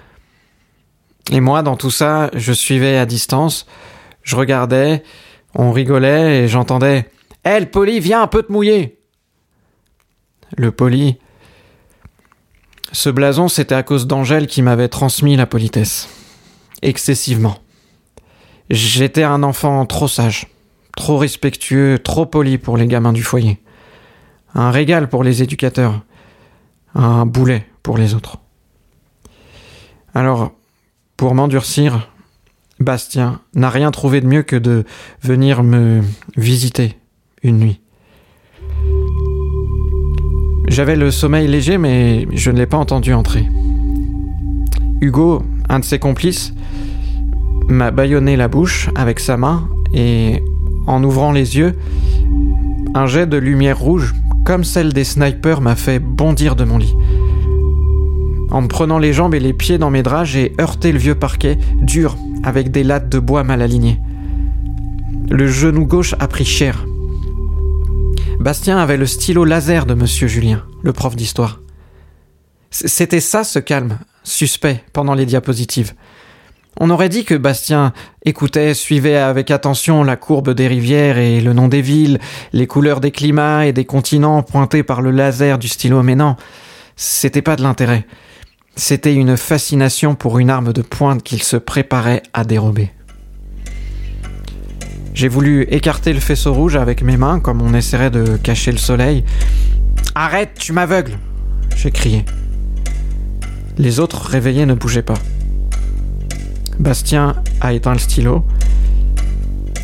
Et 1.30 1.40
moi, 1.40 1.62
dans 1.62 1.76
tout 1.76 1.90
ça, 1.90 2.30
je 2.35 2.52
suivais 2.52 2.97
à 2.97 3.04
distance, 3.04 3.66
je 4.23 4.37
regardais, 4.37 5.02
on 5.54 5.73
rigolait 5.73 6.45
et 6.45 6.49
j'entendais 6.49 7.11
Hé, 7.45 7.66
poli, 7.66 8.00
viens 8.00 8.23
un 8.23 8.26
peu 8.26 8.42
te 8.42 8.52
mouiller 8.52 8.99
Le 10.57 10.71
poli. 10.71 11.18
Ce 12.92 13.11
blason, 13.11 13.49
c'était 13.49 13.75
à 13.75 13.83
cause 13.83 14.07
d'Angèle 14.07 14.47
qui 14.47 14.62
m'avait 14.62 14.88
transmis 14.88 15.37
la 15.37 15.47
politesse. 15.47 16.09
Excessivement. 16.83 17.59
J'étais 18.71 19.25
un 19.25 19.42
enfant 19.42 19.85
trop 19.87 20.09
sage, 20.09 20.49
trop 20.97 21.18
respectueux, 21.18 21.99
trop 21.99 22.26
poli 22.26 22.59
pour 22.59 22.76
les 22.76 22.87
gamins 22.87 23.12
du 23.12 23.23
foyer. 23.23 23.61
Un 24.54 24.71
régal 24.71 25.09
pour 25.09 25.23
les 25.23 25.42
éducateurs. 25.42 26.02
Un 26.95 27.26
boulet 27.26 27.66
pour 27.83 27.99
les 27.99 28.14
autres. 28.14 28.38
Alors, 30.14 30.52
pour 31.16 31.35
m'endurcir, 31.35 32.11
Bastien 32.80 33.40
n'a 33.54 33.71
rien 33.71 33.90
trouvé 33.90 34.21
de 34.21 34.26
mieux 34.26 34.42
que 34.42 34.57
de 34.57 34.85
venir 35.23 35.62
me 35.62 36.02
visiter 36.37 36.97
une 37.42 37.59
nuit. 37.59 37.80
J'avais 40.69 40.97
le 40.97 41.11
sommeil 41.11 41.49
léger, 41.49 41.79
mais 41.79 42.29
je 42.31 42.51
ne 42.51 42.59
l'ai 42.59 42.67
pas 42.67 42.77
entendu 42.77 43.15
entrer. 43.15 43.49
Hugo, 45.01 45.43
un 45.69 45.79
de 45.79 45.85
ses 45.85 45.99
complices, 45.99 46.53
m'a 47.69 47.91
bâillonné 47.91 48.37
la 48.37 48.49
bouche 48.49 48.91
avec 48.95 49.19
sa 49.19 49.39
main 49.39 49.69
et, 49.95 50.43
en 50.87 51.03
ouvrant 51.03 51.33
les 51.33 51.57
yeux, 51.57 51.75
un 52.95 53.07
jet 53.07 53.27
de 53.27 53.39
lumière 53.39 53.79
rouge, 53.79 54.15
comme 54.45 54.63
celle 54.63 54.93
des 54.93 55.05
snipers, 55.05 55.63
m'a 55.63 55.75
fait 55.75 56.01
bondir 56.01 56.55
de 56.55 56.65
mon 56.65 56.77
lit. 56.77 56.95
En 58.51 58.63
me 58.63 58.69
prenant 58.69 58.99
les 58.99 59.13
jambes 59.13 59.35
et 59.35 59.41
les 59.41 59.55
pieds 59.55 59.79
dans 59.79 59.91
mes 59.91 60.03
draps, 60.03 60.29
j'ai 60.29 60.53
heurté 60.61 60.93
le 60.93 60.99
vieux 60.99 61.15
parquet, 61.15 61.59
dur, 61.81 62.17
avec 62.43 62.71
des 62.71 62.85
lattes 62.85 63.09
de 63.09 63.19
bois 63.19 63.43
mal 63.43 63.63
alignées. 63.63 63.99
Le 65.31 65.47
genou 65.47 65.87
gauche 65.87 66.15
a 66.19 66.29
pris 66.29 66.45
cher. 66.45 66.88
Bastien 68.40 68.78
avait 68.78 68.97
le 68.97 69.07
stylo 69.07 69.45
laser 69.45 69.85
de 69.85 69.95
Monsieur 69.95 70.28
Julien, 70.28 70.64
le 70.85 70.92
prof 70.92 71.16
d'histoire. 71.16 71.61
C'était 72.71 73.21
ça 73.21 73.42
ce 73.42 73.59
calme, 73.59 73.99
suspect, 74.23 74.85
pendant 74.92 75.14
les 75.14 75.26
diapositives. 75.26 75.95
On 76.78 76.90
aurait 76.90 77.09
dit 77.09 77.25
que 77.25 77.35
Bastien 77.35 77.92
écoutait, 78.25 78.75
suivait 78.75 79.16
avec 79.16 79.50
attention 79.50 80.04
la 80.04 80.14
courbe 80.14 80.54
des 80.54 80.68
rivières 80.68 81.18
et 81.18 81.40
le 81.40 81.52
nom 81.52 81.66
des 81.66 81.83
villes, 81.83 82.21
les 82.52 82.68
couleurs 82.68 83.00
des 83.00 83.11
climats 83.11 83.66
et 83.66 83.73
des 83.73 83.85
continents 83.85 84.45
pointés 84.45 84.85
par 84.85 85.02
le 85.02 85.11
laser 85.11 85.59
du 85.59 85.66
stylo, 85.66 86.04
mais 86.04 86.14
non, 86.14 86.37
c'était 86.95 87.42
pas 87.42 87.57
de 87.57 87.62
l'intérêt. 87.62 88.07
C'était 88.76 89.14
une 89.14 89.37
fascination 89.37 90.14
pour 90.14 90.38
une 90.38 90.50
arme 90.50 90.73
de 90.73 90.83
pointe 90.83 91.25
qu'il 91.25 91.42
se 91.42 91.57
préparait 91.57 92.23
à 92.33 92.45
dérober. 92.45 92.92
J'ai 95.19 95.27
voulu 95.27 95.63
écarter 95.63 96.13
le 96.13 96.21
faisceau 96.21 96.55
rouge 96.55 96.77
avec 96.77 97.03
mes 97.03 97.17
mains 97.17 97.41
comme 97.41 97.61
on 97.61 97.75
essaierait 97.75 98.13
de 98.13 98.37
cacher 98.37 98.71
le 98.71 98.79
soleil. 98.79 99.25
Arrête, 100.15 100.53
tu 100.57 100.73
m'aveugles 100.73 101.19
j'ai 101.75 101.91
crié. 101.91 102.25
Les 103.79 103.99
autres 103.99 104.29
réveillés 104.29 104.65
ne 104.65 104.75
bougeaient 104.75 105.03
pas. 105.03 105.19
Bastien 106.79 107.35
a 107.61 107.73
éteint 107.73 107.95
le 107.95 107.99
stylo. 107.99 108.45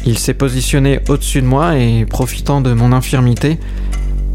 Il 0.07 0.19
s'est 0.19 0.35
positionné 0.35 1.01
au-dessus 1.09 1.43
de 1.43 1.49
moi 1.49 1.79
et, 1.79 2.07
profitant 2.07 2.61
de 2.61 2.73
mon 2.73 2.93
infirmité, 2.93 3.59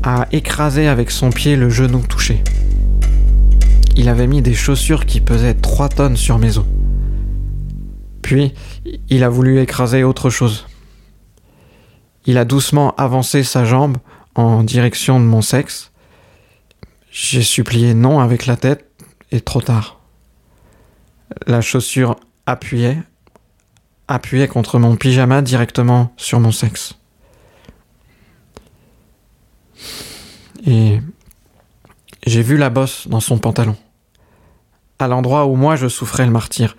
a 0.03 0.27
écrasé 0.33 0.89
avec 0.89 1.11
son 1.11 1.29
pied 1.29 1.55
le 1.55 1.69
genou 1.69 1.99
touché. 1.99 2.43
Il 3.95 4.09
avait 4.09 4.27
mis 4.27 4.41
des 4.41 4.53
chaussures 4.53 5.05
qui 5.05 5.21
pesaient 5.21 5.53
3 5.53 5.87
tonnes 5.87 6.17
sur 6.17 6.39
mes 6.39 6.57
os. 6.57 6.65
Puis, 8.21 8.53
il 9.07 9.23
a 9.23 9.29
voulu 9.29 9.61
écraser 9.61 10.03
autre 10.03 10.29
chose. 10.29 10.65
Il 12.29 12.37
a 12.37 12.45
doucement 12.45 12.93
avancé 12.95 13.43
sa 13.43 13.65
jambe 13.65 13.97
en 14.35 14.61
direction 14.61 15.19
de 15.19 15.25
mon 15.25 15.41
sexe. 15.41 15.91
J'ai 17.09 17.41
supplié 17.41 17.95
non 17.95 18.19
avec 18.19 18.45
la 18.45 18.55
tête 18.55 18.87
et 19.31 19.41
trop 19.41 19.61
tard. 19.61 19.99
La 21.47 21.61
chaussure 21.61 22.17
appuyait, 22.45 22.99
appuyait 24.07 24.47
contre 24.47 24.77
mon 24.77 24.95
pyjama 24.95 25.41
directement 25.41 26.13
sur 26.17 26.39
mon 26.39 26.51
sexe. 26.51 26.93
Et 30.67 30.99
j'ai 32.27 32.43
vu 32.43 32.57
la 32.57 32.69
bosse 32.69 33.07
dans 33.07 33.21
son 33.21 33.39
pantalon, 33.39 33.75
à 34.99 35.07
l'endroit 35.07 35.47
où 35.47 35.55
moi 35.55 35.75
je 35.75 35.87
souffrais 35.87 36.27
le 36.27 36.31
martyr. 36.31 36.77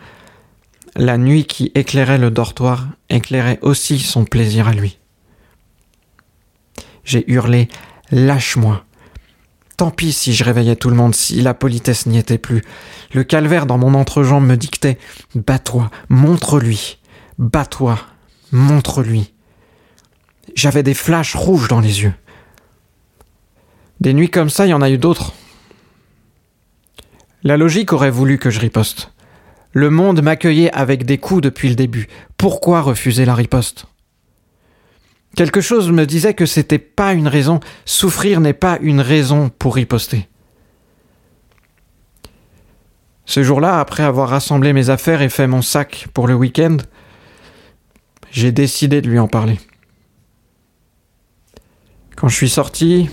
La 0.94 1.18
nuit 1.18 1.44
qui 1.44 1.72
éclairait 1.74 2.18
le 2.18 2.30
dortoir 2.30 2.86
éclairait 3.08 3.58
aussi 3.62 3.98
son 3.98 4.24
plaisir 4.24 4.68
à 4.68 4.74
lui. 4.74 4.99
J'ai 7.04 7.30
hurlé 7.30 7.68
Lâche-moi 8.10 8.84
Tant 9.76 9.90
pis 9.90 10.12
si 10.12 10.34
je 10.34 10.44
réveillais 10.44 10.76
tout 10.76 10.90
le 10.90 10.96
monde, 10.96 11.14
si 11.14 11.40
la 11.40 11.54
politesse 11.54 12.04
n'y 12.04 12.18
était 12.18 12.36
plus. 12.36 12.62
Le 13.14 13.24
calvaire 13.24 13.64
dans 13.64 13.78
mon 13.78 13.94
entrejambe 13.94 14.46
me 14.46 14.56
dictait 14.56 14.98
Bats-toi, 15.34 15.90
montre-lui, 16.10 16.98
bats-toi, 17.38 17.98
montre-lui. 18.52 19.32
J'avais 20.54 20.82
des 20.82 20.92
flashs 20.92 21.34
rouges 21.34 21.68
dans 21.68 21.80
les 21.80 22.02
yeux. 22.02 22.12
Des 24.00 24.12
nuits 24.12 24.28
comme 24.28 24.50
ça, 24.50 24.66
il 24.66 24.70
y 24.70 24.74
en 24.74 24.82
a 24.82 24.90
eu 24.90 24.98
d'autres. 24.98 25.32
La 27.42 27.56
logique 27.56 27.94
aurait 27.94 28.10
voulu 28.10 28.36
que 28.36 28.50
je 28.50 28.60
riposte. 28.60 29.12
Le 29.72 29.88
monde 29.88 30.20
m'accueillait 30.20 30.72
avec 30.72 31.06
des 31.06 31.16
coups 31.16 31.40
depuis 31.40 31.70
le 31.70 31.74
début. 31.74 32.08
Pourquoi 32.36 32.82
refuser 32.82 33.24
la 33.24 33.34
riposte? 33.34 33.86
Quelque 35.36 35.60
chose 35.60 35.90
me 35.90 36.06
disait 36.06 36.34
que 36.34 36.46
c'était 36.46 36.78
pas 36.78 37.12
une 37.12 37.28
raison, 37.28 37.60
souffrir 37.84 38.40
n'est 38.40 38.52
pas 38.52 38.78
une 38.80 39.00
raison 39.00 39.50
pour 39.58 39.76
riposter. 39.76 40.28
Ce 43.26 43.44
jour-là, 43.44 43.78
après 43.78 44.02
avoir 44.02 44.28
rassemblé 44.28 44.72
mes 44.72 44.90
affaires 44.90 45.22
et 45.22 45.28
fait 45.28 45.46
mon 45.46 45.62
sac 45.62 46.08
pour 46.14 46.26
le 46.26 46.34
week-end, 46.34 46.78
j'ai 48.32 48.50
décidé 48.50 49.00
de 49.00 49.08
lui 49.08 49.20
en 49.20 49.28
parler. 49.28 49.60
Quand 52.16 52.28
je 52.28 52.34
suis 52.34 52.48
sorti, 52.48 53.08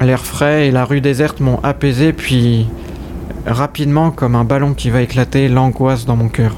l'air 0.00 0.24
frais 0.24 0.68
et 0.68 0.70
la 0.70 0.84
rue 0.84 1.00
déserte 1.00 1.40
m'ont 1.40 1.60
apaisé, 1.64 2.12
puis 2.12 2.68
rapidement, 3.44 4.10
comme 4.10 4.36
un 4.36 4.44
ballon 4.44 4.74
qui 4.74 4.90
va 4.90 5.02
éclater, 5.02 5.48
l'angoisse 5.48 6.06
dans 6.06 6.16
mon 6.16 6.28
cœur. 6.28 6.56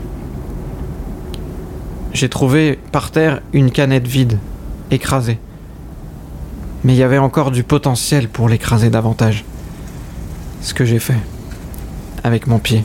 J'ai 2.13 2.29
trouvé 2.29 2.79
par 2.93 3.11
terre 3.11 3.41
une 3.53 3.71
canette 3.71 4.07
vide, 4.07 4.39
écrasée. 4.91 5.39
Mais 6.85 6.95
il 6.95 6.99
y 6.99 7.03
avait 7.03 7.19
encore 7.19 7.51
du 7.51 7.63
potentiel 7.63 8.29
pour 8.29 8.49
l'écraser 8.49 8.91
davantage. 8.91 9.45
Ce 10.61 10.75
que 10.75 10.85
j'ai 10.85 10.99
fait, 10.99 11.19
avec 12.23 12.47
mon 12.47 12.59
pied. 12.59 12.85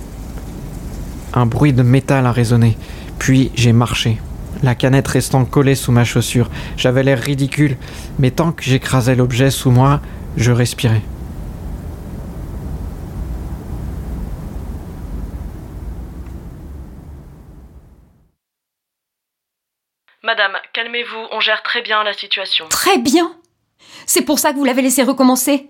Un 1.33 1.45
bruit 1.45 1.73
de 1.73 1.83
métal 1.83 2.25
a 2.25 2.31
résonné, 2.31 2.77
puis 3.19 3.51
j'ai 3.55 3.73
marché, 3.73 4.19
la 4.63 4.75
canette 4.75 5.07
restant 5.07 5.45
collée 5.45 5.75
sous 5.75 5.91
ma 5.91 6.03
chaussure. 6.03 6.49
J'avais 6.75 7.03
l'air 7.03 7.19
ridicule, 7.19 7.77
mais 8.17 8.31
tant 8.31 8.51
que 8.51 8.63
j'écrasais 8.63 9.15
l'objet 9.15 9.51
sous 9.51 9.71
moi, 9.71 10.01
je 10.37 10.51
respirais. 10.51 11.01
Madame, 20.23 20.57
calmez-vous, 20.73 21.27
on 21.31 21.39
gère 21.39 21.63
très 21.63 21.81
bien 21.81 22.03
la 22.03 22.13
situation. 22.13 22.67
Très 22.69 22.97
bien 22.97 23.31
C'est 24.05 24.23
pour 24.23 24.39
ça 24.39 24.51
que 24.51 24.57
vous 24.57 24.65
l'avez 24.65 24.81
laissé 24.81 25.03
recommencer 25.03 25.69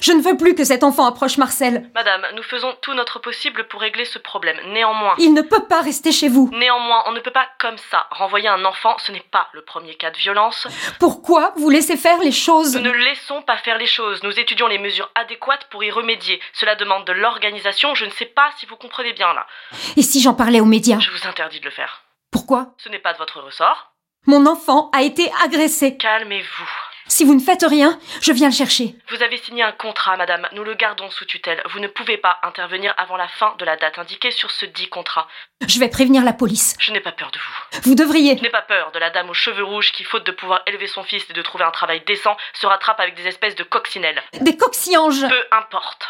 je 0.00 0.12
ne 0.12 0.20
veux 0.20 0.36
plus 0.36 0.54
que 0.54 0.64
cet 0.64 0.82
enfant 0.82 1.06
approche 1.06 1.38
Marcel. 1.38 1.90
Madame, 1.94 2.26
nous 2.34 2.42
faisons 2.42 2.74
tout 2.82 2.94
notre 2.94 3.18
possible 3.18 3.64
pour 3.68 3.80
régler 3.80 4.04
ce 4.04 4.18
problème. 4.18 4.56
Néanmoins. 4.72 5.14
Il 5.18 5.34
ne 5.34 5.42
peut 5.42 5.66
pas 5.66 5.80
rester 5.80 6.12
chez 6.12 6.28
vous. 6.28 6.50
Néanmoins, 6.52 7.04
on 7.06 7.12
ne 7.12 7.20
peut 7.20 7.30
pas 7.30 7.48
comme 7.58 7.78
ça 7.78 8.06
renvoyer 8.10 8.48
un 8.48 8.64
enfant, 8.64 8.96
ce 8.98 9.12
n'est 9.12 9.24
pas 9.30 9.48
le 9.52 9.62
premier 9.62 9.94
cas 9.94 10.10
de 10.10 10.16
violence. 10.16 10.66
Pourquoi 10.98 11.52
vous 11.56 11.70
laissez 11.70 11.96
faire 11.96 12.18
les 12.18 12.32
choses? 12.32 12.76
Nous 12.76 12.82
ne 12.82 12.90
laissons 12.90 13.42
pas 13.42 13.56
faire 13.58 13.78
les 13.78 13.86
choses. 13.86 14.22
Nous 14.22 14.38
étudions 14.38 14.66
les 14.66 14.78
mesures 14.78 15.10
adéquates 15.14 15.68
pour 15.70 15.84
y 15.84 15.90
remédier. 15.90 16.40
Cela 16.52 16.74
demande 16.74 17.06
de 17.06 17.12
l'organisation, 17.12 17.94
je 17.94 18.04
ne 18.04 18.10
sais 18.10 18.26
pas 18.26 18.50
si 18.58 18.66
vous 18.66 18.76
comprenez 18.76 19.12
bien 19.12 19.32
là. 19.34 19.46
Et 19.96 20.02
si 20.02 20.20
j'en 20.20 20.34
parlais 20.34 20.60
aux 20.60 20.64
médias? 20.64 20.98
Je 20.98 21.10
vous 21.10 21.28
interdis 21.28 21.60
de 21.60 21.64
le 21.64 21.70
faire. 21.70 22.02
Pourquoi 22.30 22.74
Ce 22.78 22.88
n'est 22.88 22.98
pas 22.98 23.12
de 23.12 23.18
votre 23.18 23.40
ressort. 23.40 23.92
Mon 24.26 24.46
enfant 24.46 24.90
a 24.92 25.02
été 25.02 25.30
agressé. 25.42 25.96
Calmez-vous. 25.96 26.70
Si 27.10 27.24
vous 27.24 27.34
ne 27.34 27.40
faites 27.40 27.64
rien, 27.64 27.98
je 28.22 28.30
viens 28.30 28.48
le 28.48 28.54
chercher. 28.54 28.94
Vous 29.08 29.20
avez 29.20 29.36
signé 29.38 29.64
un 29.64 29.72
contrat, 29.72 30.16
madame. 30.16 30.46
Nous 30.52 30.62
le 30.62 30.74
gardons 30.74 31.10
sous 31.10 31.24
tutelle. 31.24 31.60
Vous 31.70 31.80
ne 31.80 31.88
pouvez 31.88 32.18
pas 32.18 32.38
intervenir 32.44 32.94
avant 32.98 33.16
la 33.16 33.26
fin 33.26 33.56
de 33.58 33.64
la 33.64 33.76
date 33.76 33.98
indiquée 33.98 34.30
sur 34.30 34.52
ce 34.52 34.64
dit 34.64 34.88
contrat. 34.88 35.26
Je 35.66 35.80
vais 35.80 35.88
prévenir 35.88 36.22
la 36.22 36.32
police. 36.32 36.76
Je 36.78 36.92
n'ai 36.92 37.00
pas 37.00 37.10
peur 37.10 37.32
de 37.32 37.38
vous. 37.38 37.80
Vous 37.82 37.94
devriez. 37.96 38.36
Je 38.36 38.42
n'ai 38.42 38.50
pas 38.50 38.62
peur 38.62 38.92
de 38.92 39.00
la 39.00 39.10
dame 39.10 39.28
aux 39.28 39.34
cheveux 39.34 39.64
rouges 39.64 39.90
qui, 39.90 40.04
faute 40.04 40.24
de 40.24 40.30
pouvoir 40.30 40.62
élever 40.68 40.86
son 40.86 41.02
fils 41.02 41.28
et 41.28 41.32
de 41.32 41.42
trouver 41.42 41.64
un 41.64 41.72
travail 41.72 42.00
décent, 42.06 42.36
se 42.54 42.66
rattrape 42.66 43.00
avec 43.00 43.16
des 43.16 43.26
espèces 43.26 43.56
de 43.56 43.64
coccinelles. 43.64 44.22
Des 44.40 44.56
coccinanges 44.56 45.26
Peu 45.28 45.46
importe. 45.50 46.06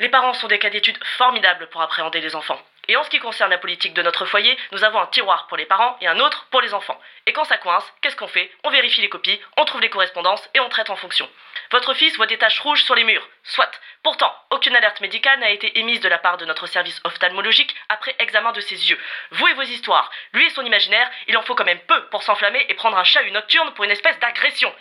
Les 0.00 0.08
parents 0.08 0.34
sont 0.34 0.48
des 0.48 0.58
cas 0.58 0.68
d'études 0.68 0.98
formidables 1.16 1.68
pour 1.70 1.80
appréhender 1.80 2.20
les 2.20 2.34
enfants. 2.34 2.60
Et 2.88 2.96
en 2.96 3.02
ce 3.02 3.10
qui 3.10 3.18
concerne 3.18 3.50
la 3.50 3.58
politique 3.58 3.94
de 3.94 4.02
notre 4.02 4.26
foyer, 4.26 4.56
nous 4.72 4.84
avons 4.84 5.00
un 5.00 5.06
tiroir 5.06 5.46
pour 5.48 5.56
les 5.56 5.66
parents 5.66 5.96
et 6.00 6.06
un 6.06 6.20
autre 6.20 6.46
pour 6.50 6.60
les 6.60 6.74
enfants. 6.74 7.00
Et 7.26 7.32
quand 7.32 7.44
ça 7.44 7.58
coince, 7.58 7.92
qu'est-ce 8.00 8.16
qu'on 8.16 8.28
fait? 8.28 8.50
On 8.64 8.70
vérifie 8.70 9.00
les 9.00 9.08
copies, 9.08 9.40
on 9.56 9.64
trouve 9.64 9.80
les 9.80 9.90
correspondances 9.90 10.48
et 10.54 10.60
on 10.60 10.68
traite 10.68 10.90
en 10.90 10.96
fonction. 10.96 11.28
Votre 11.72 11.94
fils 11.94 12.16
voit 12.16 12.26
des 12.26 12.38
taches 12.38 12.60
rouges 12.60 12.84
sur 12.84 12.94
les 12.94 13.04
murs. 13.04 13.28
Soit. 13.42 13.70
Pourtant, 14.02 14.32
aucune 14.50 14.76
alerte 14.76 15.00
médicale 15.00 15.40
n'a 15.40 15.50
été 15.50 15.78
émise 15.80 16.00
de 16.00 16.08
la 16.08 16.18
part 16.18 16.36
de 16.36 16.44
notre 16.44 16.66
service 16.66 17.00
ophtalmologique 17.02 17.74
après 17.88 18.14
examen 18.20 18.52
de 18.52 18.60
ses 18.60 18.90
yeux. 18.90 18.98
Vous 19.32 19.48
et 19.48 19.54
vos 19.54 19.62
histoires, 19.62 20.10
lui 20.32 20.46
et 20.46 20.50
son 20.50 20.64
imaginaire, 20.64 21.10
il 21.26 21.36
en 21.36 21.42
faut 21.42 21.56
quand 21.56 21.64
même 21.64 21.80
peu 21.80 22.06
pour 22.10 22.22
s'enflammer 22.22 22.64
et 22.68 22.74
prendre 22.74 22.98
un 22.98 23.04
chat 23.04 23.24
nocturne 23.30 23.72
pour 23.74 23.84
une 23.84 23.90
espèce 23.90 24.18
d'agression. 24.20 24.72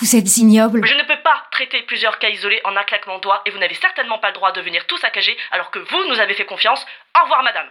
Vous 0.00 0.16
êtes 0.16 0.36
ignoble. 0.38 0.84
Je 0.84 0.94
ne 0.94 1.02
peux 1.02 1.22
pas 1.22 1.44
traiter 1.52 1.82
plusieurs 1.86 2.18
cas 2.18 2.28
isolés 2.28 2.60
en 2.64 2.76
un 2.76 2.82
claquement 2.82 3.16
de 3.18 3.22
doigts 3.22 3.42
et 3.46 3.50
vous 3.50 3.58
n'avez 3.58 3.74
certainement 3.74 4.18
pas 4.18 4.28
le 4.28 4.34
droit 4.34 4.50
de 4.50 4.60
venir 4.60 4.86
tout 4.86 4.98
saccager 4.98 5.36
alors 5.52 5.70
que 5.70 5.78
vous 5.78 6.08
nous 6.08 6.18
avez 6.18 6.34
fait 6.34 6.46
confiance. 6.46 6.84
Au 7.16 7.22
revoir, 7.22 7.44
madame. 7.44 7.66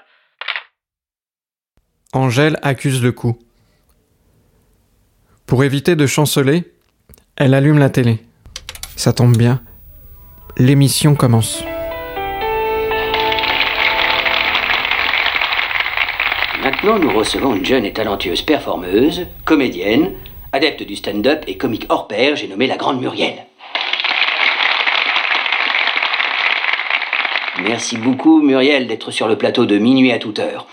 Angèle 2.14 2.58
accuse 2.62 3.04
le 3.04 3.12
coup. 3.12 3.38
Pour 5.48 5.66
éviter 5.66 5.96
de 5.98 6.08
chanceler, 6.08 6.72
elle 7.36 7.54
allume 7.54 7.80
la 7.80 7.90
télé. 7.90 8.20
Ça 8.96 9.12
tombe 9.12 9.36
bien. 9.36 9.62
L'émission 10.58 11.16
commence. 11.16 11.64
Maintenant, 16.62 17.00
nous 17.00 17.12
recevons 17.12 17.56
une 17.56 17.66
jeune 17.66 17.84
et 17.84 17.92
talentueuse 17.92 18.44
performeuse, 18.44 19.28
comédienne, 19.44 20.14
adepte 20.54 20.84
du 20.84 20.96
stand-up 20.96 21.44
et 21.48 21.58
comique 21.58 21.88
hors 21.90 22.08
pair, 22.08 22.36
j'ai 22.36 22.48
nommé 22.48 22.68
la 22.68 22.78
Grande 22.78 23.02
Muriel. 23.02 23.46
Merci 27.62 27.98
beaucoup, 27.98 28.42
Muriel, 28.42 28.88
d'être 28.88 29.12
sur 29.12 29.28
le 29.28 29.38
plateau 29.38 29.66
de 29.66 29.78
minuit 29.78 30.12
à 30.12 30.20
toute 30.20 30.40
heure. 30.40 30.68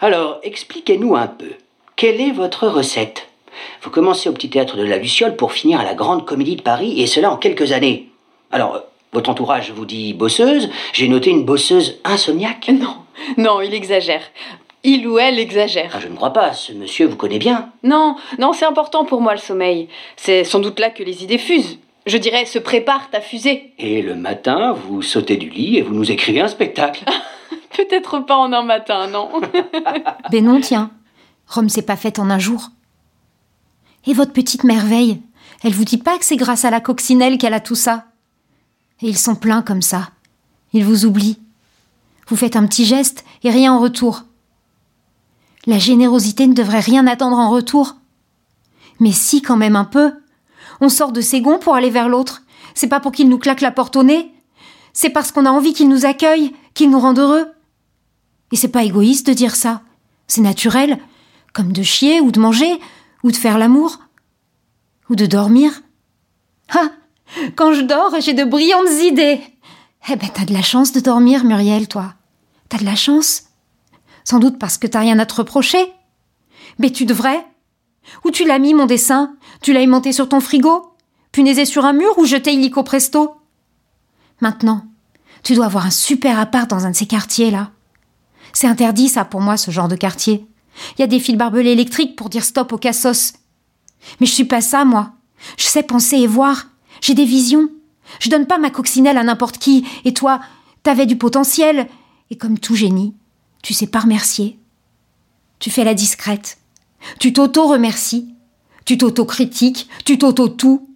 Alors, 0.00 0.38
expliquez-nous 0.42 1.14
un 1.16 1.26
peu. 1.26 1.52
Quelle 1.96 2.20
est 2.20 2.30
votre 2.30 2.66
recette? 2.66 3.28
Vous 3.82 3.90
commencez 3.90 4.28
au 4.28 4.32
petit 4.32 4.48
théâtre 4.48 4.76
de 4.76 4.84
la 4.84 4.96
Luciole 4.96 5.36
pour 5.36 5.52
finir 5.52 5.80
à 5.80 5.84
la 5.84 5.94
Grande 5.94 6.26
Comédie 6.26 6.56
de 6.56 6.62
Paris, 6.62 7.00
et 7.00 7.06
cela 7.06 7.30
en 7.30 7.36
quelques 7.36 7.72
années. 7.72 8.08
Alors, 8.52 8.74
euh, 8.74 8.80
votre 9.12 9.28
entourage 9.28 9.70
vous 9.72 9.84
dit 9.84 10.14
bosseuse, 10.14 10.70
j'ai 10.92 11.08
noté 11.08 11.30
une 11.30 11.44
bosseuse 11.44 12.00
insomniaque? 12.04 12.68
Non, 12.68 12.96
non, 13.36 13.60
il 13.60 13.74
exagère. 13.74 14.22
Il 14.82 15.06
ou 15.06 15.18
elle 15.18 15.38
exagère. 15.38 15.92
Ah, 15.94 16.00
je 16.00 16.08
ne 16.08 16.16
crois 16.16 16.32
pas, 16.32 16.54
ce 16.54 16.72
monsieur 16.72 17.06
vous 17.06 17.16
connaît 17.16 17.38
bien. 17.38 17.70
Non, 17.82 18.16
non, 18.38 18.52
c'est 18.52 18.64
important 18.64 19.04
pour 19.04 19.20
moi 19.20 19.32
le 19.32 19.38
sommeil. 19.38 19.88
C'est 20.16 20.44
sans 20.44 20.58
doute 20.58 20.80
là 20.80 20.90
que 20.90 21.02
les 21.02 21.22
idées 21.22 21.38
fusent. 21.38 21.78
Je 22.06 22.16
dirais, 22.16 22.46
se 22.46 22.58
préparent 22.58 23.08
à 23.12 23.20
fuser. 23.20 23.74
Et 23.78 24.00
le 24.00 24.14
matin, 24.14 24.72
vous 24.72 25.02
sautez 25.02 25.36
du 25.36 25.50
lit 25.50 25.76
et 25.76 25.82
vous 25.82 25.94
nous 25.94 26.10
écrivez 26.10 26.40
un 26.40 26.48
spectacle. 26.48 27.04
Peut-être 27.76 28.20
pas 28.20 28.36
en 28.36 28.52
un 28.52 28.62
matin, 28.62 29.06
non. 29.06 29.30
ben 30.30 30.44
non, 30.44 30.60
tiens. 30.60 30.90
Rome 31.46 31.68
s'est 31.68 31.82
pas 31.82 31.96
faite 31.96 32.18
en 32.18 32.30
un 32.30 32.38
jour. 32.38 32.70
Et 34.06 34.14
votre 34.14 34.32
petite 34.32 34.64
merveille, 34.64 35.20
elle 35.62 35.74
vous 35.74 35.84
dit 35.84 35.98
pas 35.98 36.16
que 36.18 36.24
c'est 36.24 36.36
grâce 36.36 36.64
à 36.64 36.70
la 36.70 36.80
coccinelle 36.80 37.36
qu'elle 37.36 37.54
a 37.54 37.60
tout 37.60 37.74
ça? 37.74 38.06
Et 39.02 39.08
ils 39.08 39.18
sont 39.18 39.34
pleins 39.34 39.62
comme 39.62 39.82
ça. 39.82 40.10
Ils 40.72 40.84
vous 40.84 41.04
oublient. 41.04 41.38
Vous 42.28 42.36
faites 42.36 42.56
un 42.56 42.66
petit 42.66 42.86
geste 42.86 43.24
et 43.44 43.50
rien 43.50 43.74
en 43.74 43.80
retour. 43.80 44.22
La 45.66 45.78
générosité 45.78 46.46
ne 46.46 46.54
devrait 46.54 46.80
rien 46.80 47.06
attendre 47.06 47.38
en 47.38 47.50
retour. 47.50 47.96
Mais 48.98 49.12
si, 49.12 49.42
quand 49.42 49.56
même 49.56 49.76
un 49.76 49.84
peu. 49.84 50.12
On 50.80 50.88
sort 50.88 51.12
de 51.12 51.20
ses 51.20 51.40
gonds 51.40 51.58
pour 51.58 51.74
aller 51.74 51.90
vers 51.90 52.08
l'autre. 52.08 52.42
C'est 52.74 52.88
pas 52.88 53.00
pour 53.00 53.12
qu'il 53.12 53.28
nous 53.28 53.38
claque 53.38 53.60
la 53.60 53.70
porte 53.70 53.96
au 53.96 54.02
nez. 54.02 54.32
C'est 54.92 55.10
parce 55.10 55.32
qu'on 55.32 55.46
a 55.46 55.50
envie 55.50 55.72
qu'il 55.72 55.88
nous 55.88 56.06
accueille, 56.06 56.54
qu'il 56.74 56.90
nous 56.90 57.00
rende 57.00 57.18
heureux. 57.18 57.46
Et 58.52 58.56
c'est 58.56 58.68
pas 58.68 58.84
égoïste 58.84 59.26
de 59.26 59.32
dire 59.32 59.54
ça. 59.54 59.82
C'est 60.26 60.40
naturel, 60.40 60.98
comme 61.52 61.72
de 61.72 61.82
chier 61.82 62.20
ou 62.20 62.30
de 62.30 62.40
manger, 62.40 62.80
ou 63.22 63.30
de 63.30 63.36
faire 63.36 63.58
l'amour, 63.58 63.98
ou 65.08 65.16
de 65.16 65.26
dormir. 65.26 65.82
Ah 66.70 66.90
Quand 67.56 67.72
je 67.72 67.82
dors, 67.82 68.14
j'ai 68.20 68.34
de 68.34 68.44
brillantes 68.44 69.02
idées. 69.02 69.40
Eh 70.08 70.16
ben, 70.16 70.28
t'as 70.32 70.44
de 70.44 70.52
la 70.52 70.62
chance 70.62 70.92
de 70.92 71.00
dormir, 71.00 71.44
Muriel, 71.44 71.88
toi. 71.88 72.14
T'as 72.68 72.78
de 72.78 72.84
la 72.84 72.96
chance. 72.96 73.44
Sans 74.24 74.38
doute 74.38 74.58
parce 74.58 74.78
que 74.78 74.86
t'as 74.86 75.00
rien 75.00 75.18
à 75.18 75.26
te 75.26 75.34
reprocher. 75.34 75.92
Mais 76.78 76.90
tu 76.90 77.04
devrais. 77.04 77.44
Où 78.24 78.30
tu 78.30 78.44
l'as 78.44 78.58
mis, 78.58 78.74
mon 78.74 78.86
dessin 78.86 79.34
Tu 79.62 79.72
l'as 79.72 79.80
aimanté 79.80 80.12
sur 80.12 80.28
ton 80.28 80.40
frigo 80.40 80.94
Punaisé 81.32 81.64
sur 81.64 81.84
un 81.84 81.92
mur 81.92 82.18
ou 82.18 82.24
jeté 82.24 82.52
illico 82.52 82.82
presto 82.82 83.36
Maintenant, 84.40 84.86
tu 85.42 85.54
dois 85.54 85.66
avoir 85.66 85.86
un 85.86 85.90
super 85.90 86.38
appart 86.38 86.68
dans 86.68 86.86
un 86.86 86.90
de 86.90 86.96
ces 86.96 87.06
quartiers, 87.06 87.50
là. 87.50 87.70
C'est 88.52 88.66
interdit, 88.66 89.08
ça, 89.08 89.24
pour 89.24 89.40
moi, 89.40 89.56
ce 89.56 89.70
genre 89.70 89.88
de 89.88 89.96
quartier. 89.96 90.46
Il 90.96 91.00
y 91.00 91.04
a 91.04 91.06
des 91.06 91.20
fils 91.20 91.36
barbelés 91.36 91.72
électriques 91.72 92.16
pour 92.16 92.30
dire 92.30 92.44
stop 92.44 92.72
au 92.72 92.78
cassos. 92.78 93.34
Mais 94.18 94.26
je 94.26 94.32
suis 94.32 94.44
pas 94.44 94.60
ça, 94.60 94.84
moi. 94.84 95.12
Je 95.56 95.64
sais 95.64 95.82
penser 95.82 96.16
et 96.16 96.26
voir. 96.26 96.66
J'ai 97.00 97.14
des 97.14 97.24
visions. 97.24 97.68
Je 98.18 98.28
donne 98.28 98.46
pas 98.46 98.58
ma 98.58 98.70
coccinelle 98.70 99.18
à 99.18 99.22
n'importe 99.24 99.58
qui. 99.58 99.86
Et 100.04 100.14
toi, 100.14 100.40
t'avais 100.82 101.06
du 101.06 101.16
potentiel. 101.16 101.88
Et 102.30 102.36
comme 102.36 102.58
tout 102.58 102.74
génie, 102.74 103.14
tu 103.62 103.74
sais 103.74 103.86
pas 103.86 104.00
remercier. 104.00 104.58
Tu 105.58 105.70
fais 105.70 105.84
la 105.84 105.94
discrète. 105.94 106.58
Tu 107.18 107.32
t'auto-remercies. 107.32 108.34
Tu 108.84 108.98
t'auto-critiques. 108.98 109.88
Tu 110.04 110.18
t'auto-tout. 110.18 110.88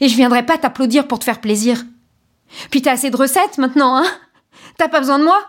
Et 0.00 0.08
je 0.08 0.16
viendrai 0.16 0.44
pas 0.44 0.58
t'applaudir 0.58 1.08
pour 1.08 1.18
te 1.18 1.24
faire 1.24 1.40
plaisir. 1.40 1.84
Puis 2.70 2.82
t'as 2.82 2.92
assez 2.92 3.10
de 3.10 3.16
recettes 3.16 3.58
maintenant, 3.58 3.96
hein? 3.96 4.06
T'as 4.78 4.88
pas 4.88 5.00
besoin 5.00 5.18
de 5.18 5.24
moi? 5.24 5.40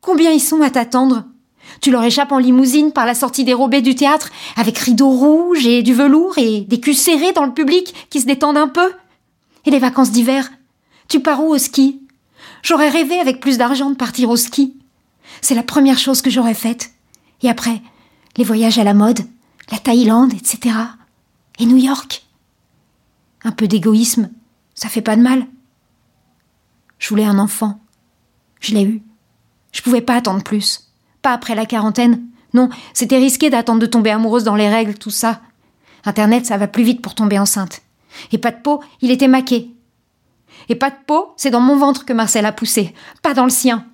Combien 0.00 0.30
ils 0.30 0.40
sont 0.40 0.62
à 0.62 0.70
t'attendre? 0.70 1.24
Tu 1.80 1.90
leur 1.90 2.04
échappes 2.04 2.32
en 2.32 2.38
limousine 2.38 2.92
par 2.92 3.06
la 3.06 3.14
sortie 3.14 3.44
dérobée 3.44 3.82
du 3.82 3.94
théâtre, 3.94 4.30
avec 4.56 4.78
rideaux 4.78 5.10
rouges 5.10 5.66
et 5.66 5.82
du 5.82 5.94
velours 5.94 6.38
et 6.38 6.60
des 6.60 6.80
culs 6.80 6.94
serrés 6.94 7.32
dans 7.32 7.44
le 7.44 7.54
public 7.54 8.08
qui 8.08 8.20
se 8.20 8.26
détendent 8.26 8.56
un 8.56 8.68
peu. 8.68 8.92
Et 9.64 9.70
les 9.70 9.80
vacances 9.80 10.12
d'hiver? 10.12 10.50
Tu 11.08 11.20
pars 11.20 11.42
où 11.42 11.52
au 11.52 11.58
ski? 11.58 12.05
J'aurais 12.66 12.88
rêvé 12.88 13.20
avec 13.20 13.38
plus 13.38 13.58
d'argent 13.58 13.90
de 13.90 13.94
partir 13.94 14.28
au 14.28 14.34
ski. 14.34 14.76
C'est 15.40 15.54
la 15.54 15.62
première 15.62 15.98
chose 15.98 16.20
que 16.20 16.30
j'aurais 16.30 16.52
faite. 16.52 16.90
Et 17.42 17.48
après, 17.48 17.80
les 18.36 18.42
voyages 18.42 18.80
à 18.80 18.82
la 18.82 18.92
mode, 18.92 19.20
la 19.70 19.78
Thaïlande, 19.78 20.32
etc. 20.32 20.74
Et 21.60 21.66
New 21.66 21.76
York. 21.76 22.24
Un 23.44 23.52
peu 23.52 23.68
d'égoïsme, 23.68 24.30
ça 24.74 24.88
fait 24.88 25.00
pas 25.00 25.14
de 25.14 25.22
mal. 25.22 25.46
Je 26.98 27.08
voulais 27.08 27.24
un 27.24 27.38
enfant. 27.38 27.78
Je 28.58 28.74
l'ai 28.74 28.82
eu. 28.82 29.00
Je 29.70 29.82
pouvais 29.82 30.00
pas 30.00 30.16
attendre 30.16 30.42
plus. 30.42 30.90
Pas 31.22 31.34
après 31.34 31.54
la 31.54 31.66
quarantaine. 31.66 32.26
Non, 32.52 32.68
c'était 32.94 33.18
risqué 33.18 33.48
d'attendre 33.48 33.78
de 33.78 33.86
tomber 33.86 34.10
amoureuse 34.10 34.42
dans 34.42 34.56
les 34.56 34.68
règles, 34.68 34.98
tout 34.98 35.10
ça. 35.10 35.40
Internet, 36.04 36.46
ça 36.46 36.56
va 36.56 36.66
plus 36.66 36.82
vite 36.82 37.00
pour 37.00 37.14
tomber 37.14 37.38
enceinte. 37.38 37.82
Et 38.32 38.38
pas 38.38 38.50
de 38.50 38.60
peau, 38.60 38.82
il 39.02 39.12
était 39.12 39.28
maqué. 39.28 39.70
Et 40.68 40.74
pas 40.74 40.90
de 40.90 40.96
peau, 41.06 41.32
c'est 41.36 41.50
dans 41.50 41.60
mon 41.60 41.76
ventre 41.76 42.04
que 42.04 42.12
Marcel 42.12 42.46
a 42.46 42.52
poussé, 42.52 42.94
pas 43.22 43.34
dans 43.34 43.44
le 43.44 43.50
sien. 43.50 43.86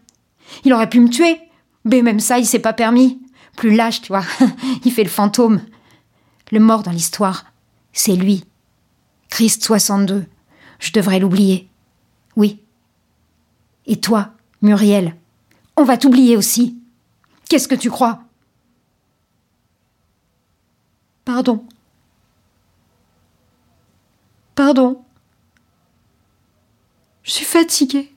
Il 0.64 0.72
aurait 0.72 0.88
pu 0.88 1.01
me 1.01 1.09
tuer, 1.09 1.40
mais 1.85 2.03
même 2.03 2.20
ça, 2.20 2.38
il 2.38 2.46
s'est 2.46 2.59
pas 2.59 2.72
permis. 2.72 3.20
Plus 3.57 3.75
lâche, 3.75 4.03
tu 4.03 4.09
vois. 4.09 4.25
il 4.85 4.92
fait 4.92 5.05
le 5.05 5.11
fantôme. 5.11 5.61
Le 6.51 6.61
mort 6.61 6.83
dans 6.83 6.90
l'histoire, 6.90 7.46
c'est 7.92 8.16
lui. 8.16 8.44
Christ 9.29 9.64
62. 9.64 10.27
Je 10.79 10.92
devrais 10.92 11.18
l'oublier. 11.18 11.68
Oui. 12.37 12.61
Et 13.87 14.01
toi, 14.01 14.31
Muriel, 14.62 15.16
on 15.77 15.85
va 15.85 15.96
t'oublier 15.96 16.37
aussi. 16.37 16.79
Qu'est-ce 17.48 17.68
que 17.68 17.75
tu 17.75 17.90
crois? 17.90 18.22
Pardon. 21.25 21.64
Pardon. 24.55 25.03
Je 27.32 27.36
suis 27.38 27.46
fatiguée. 27.46 28.12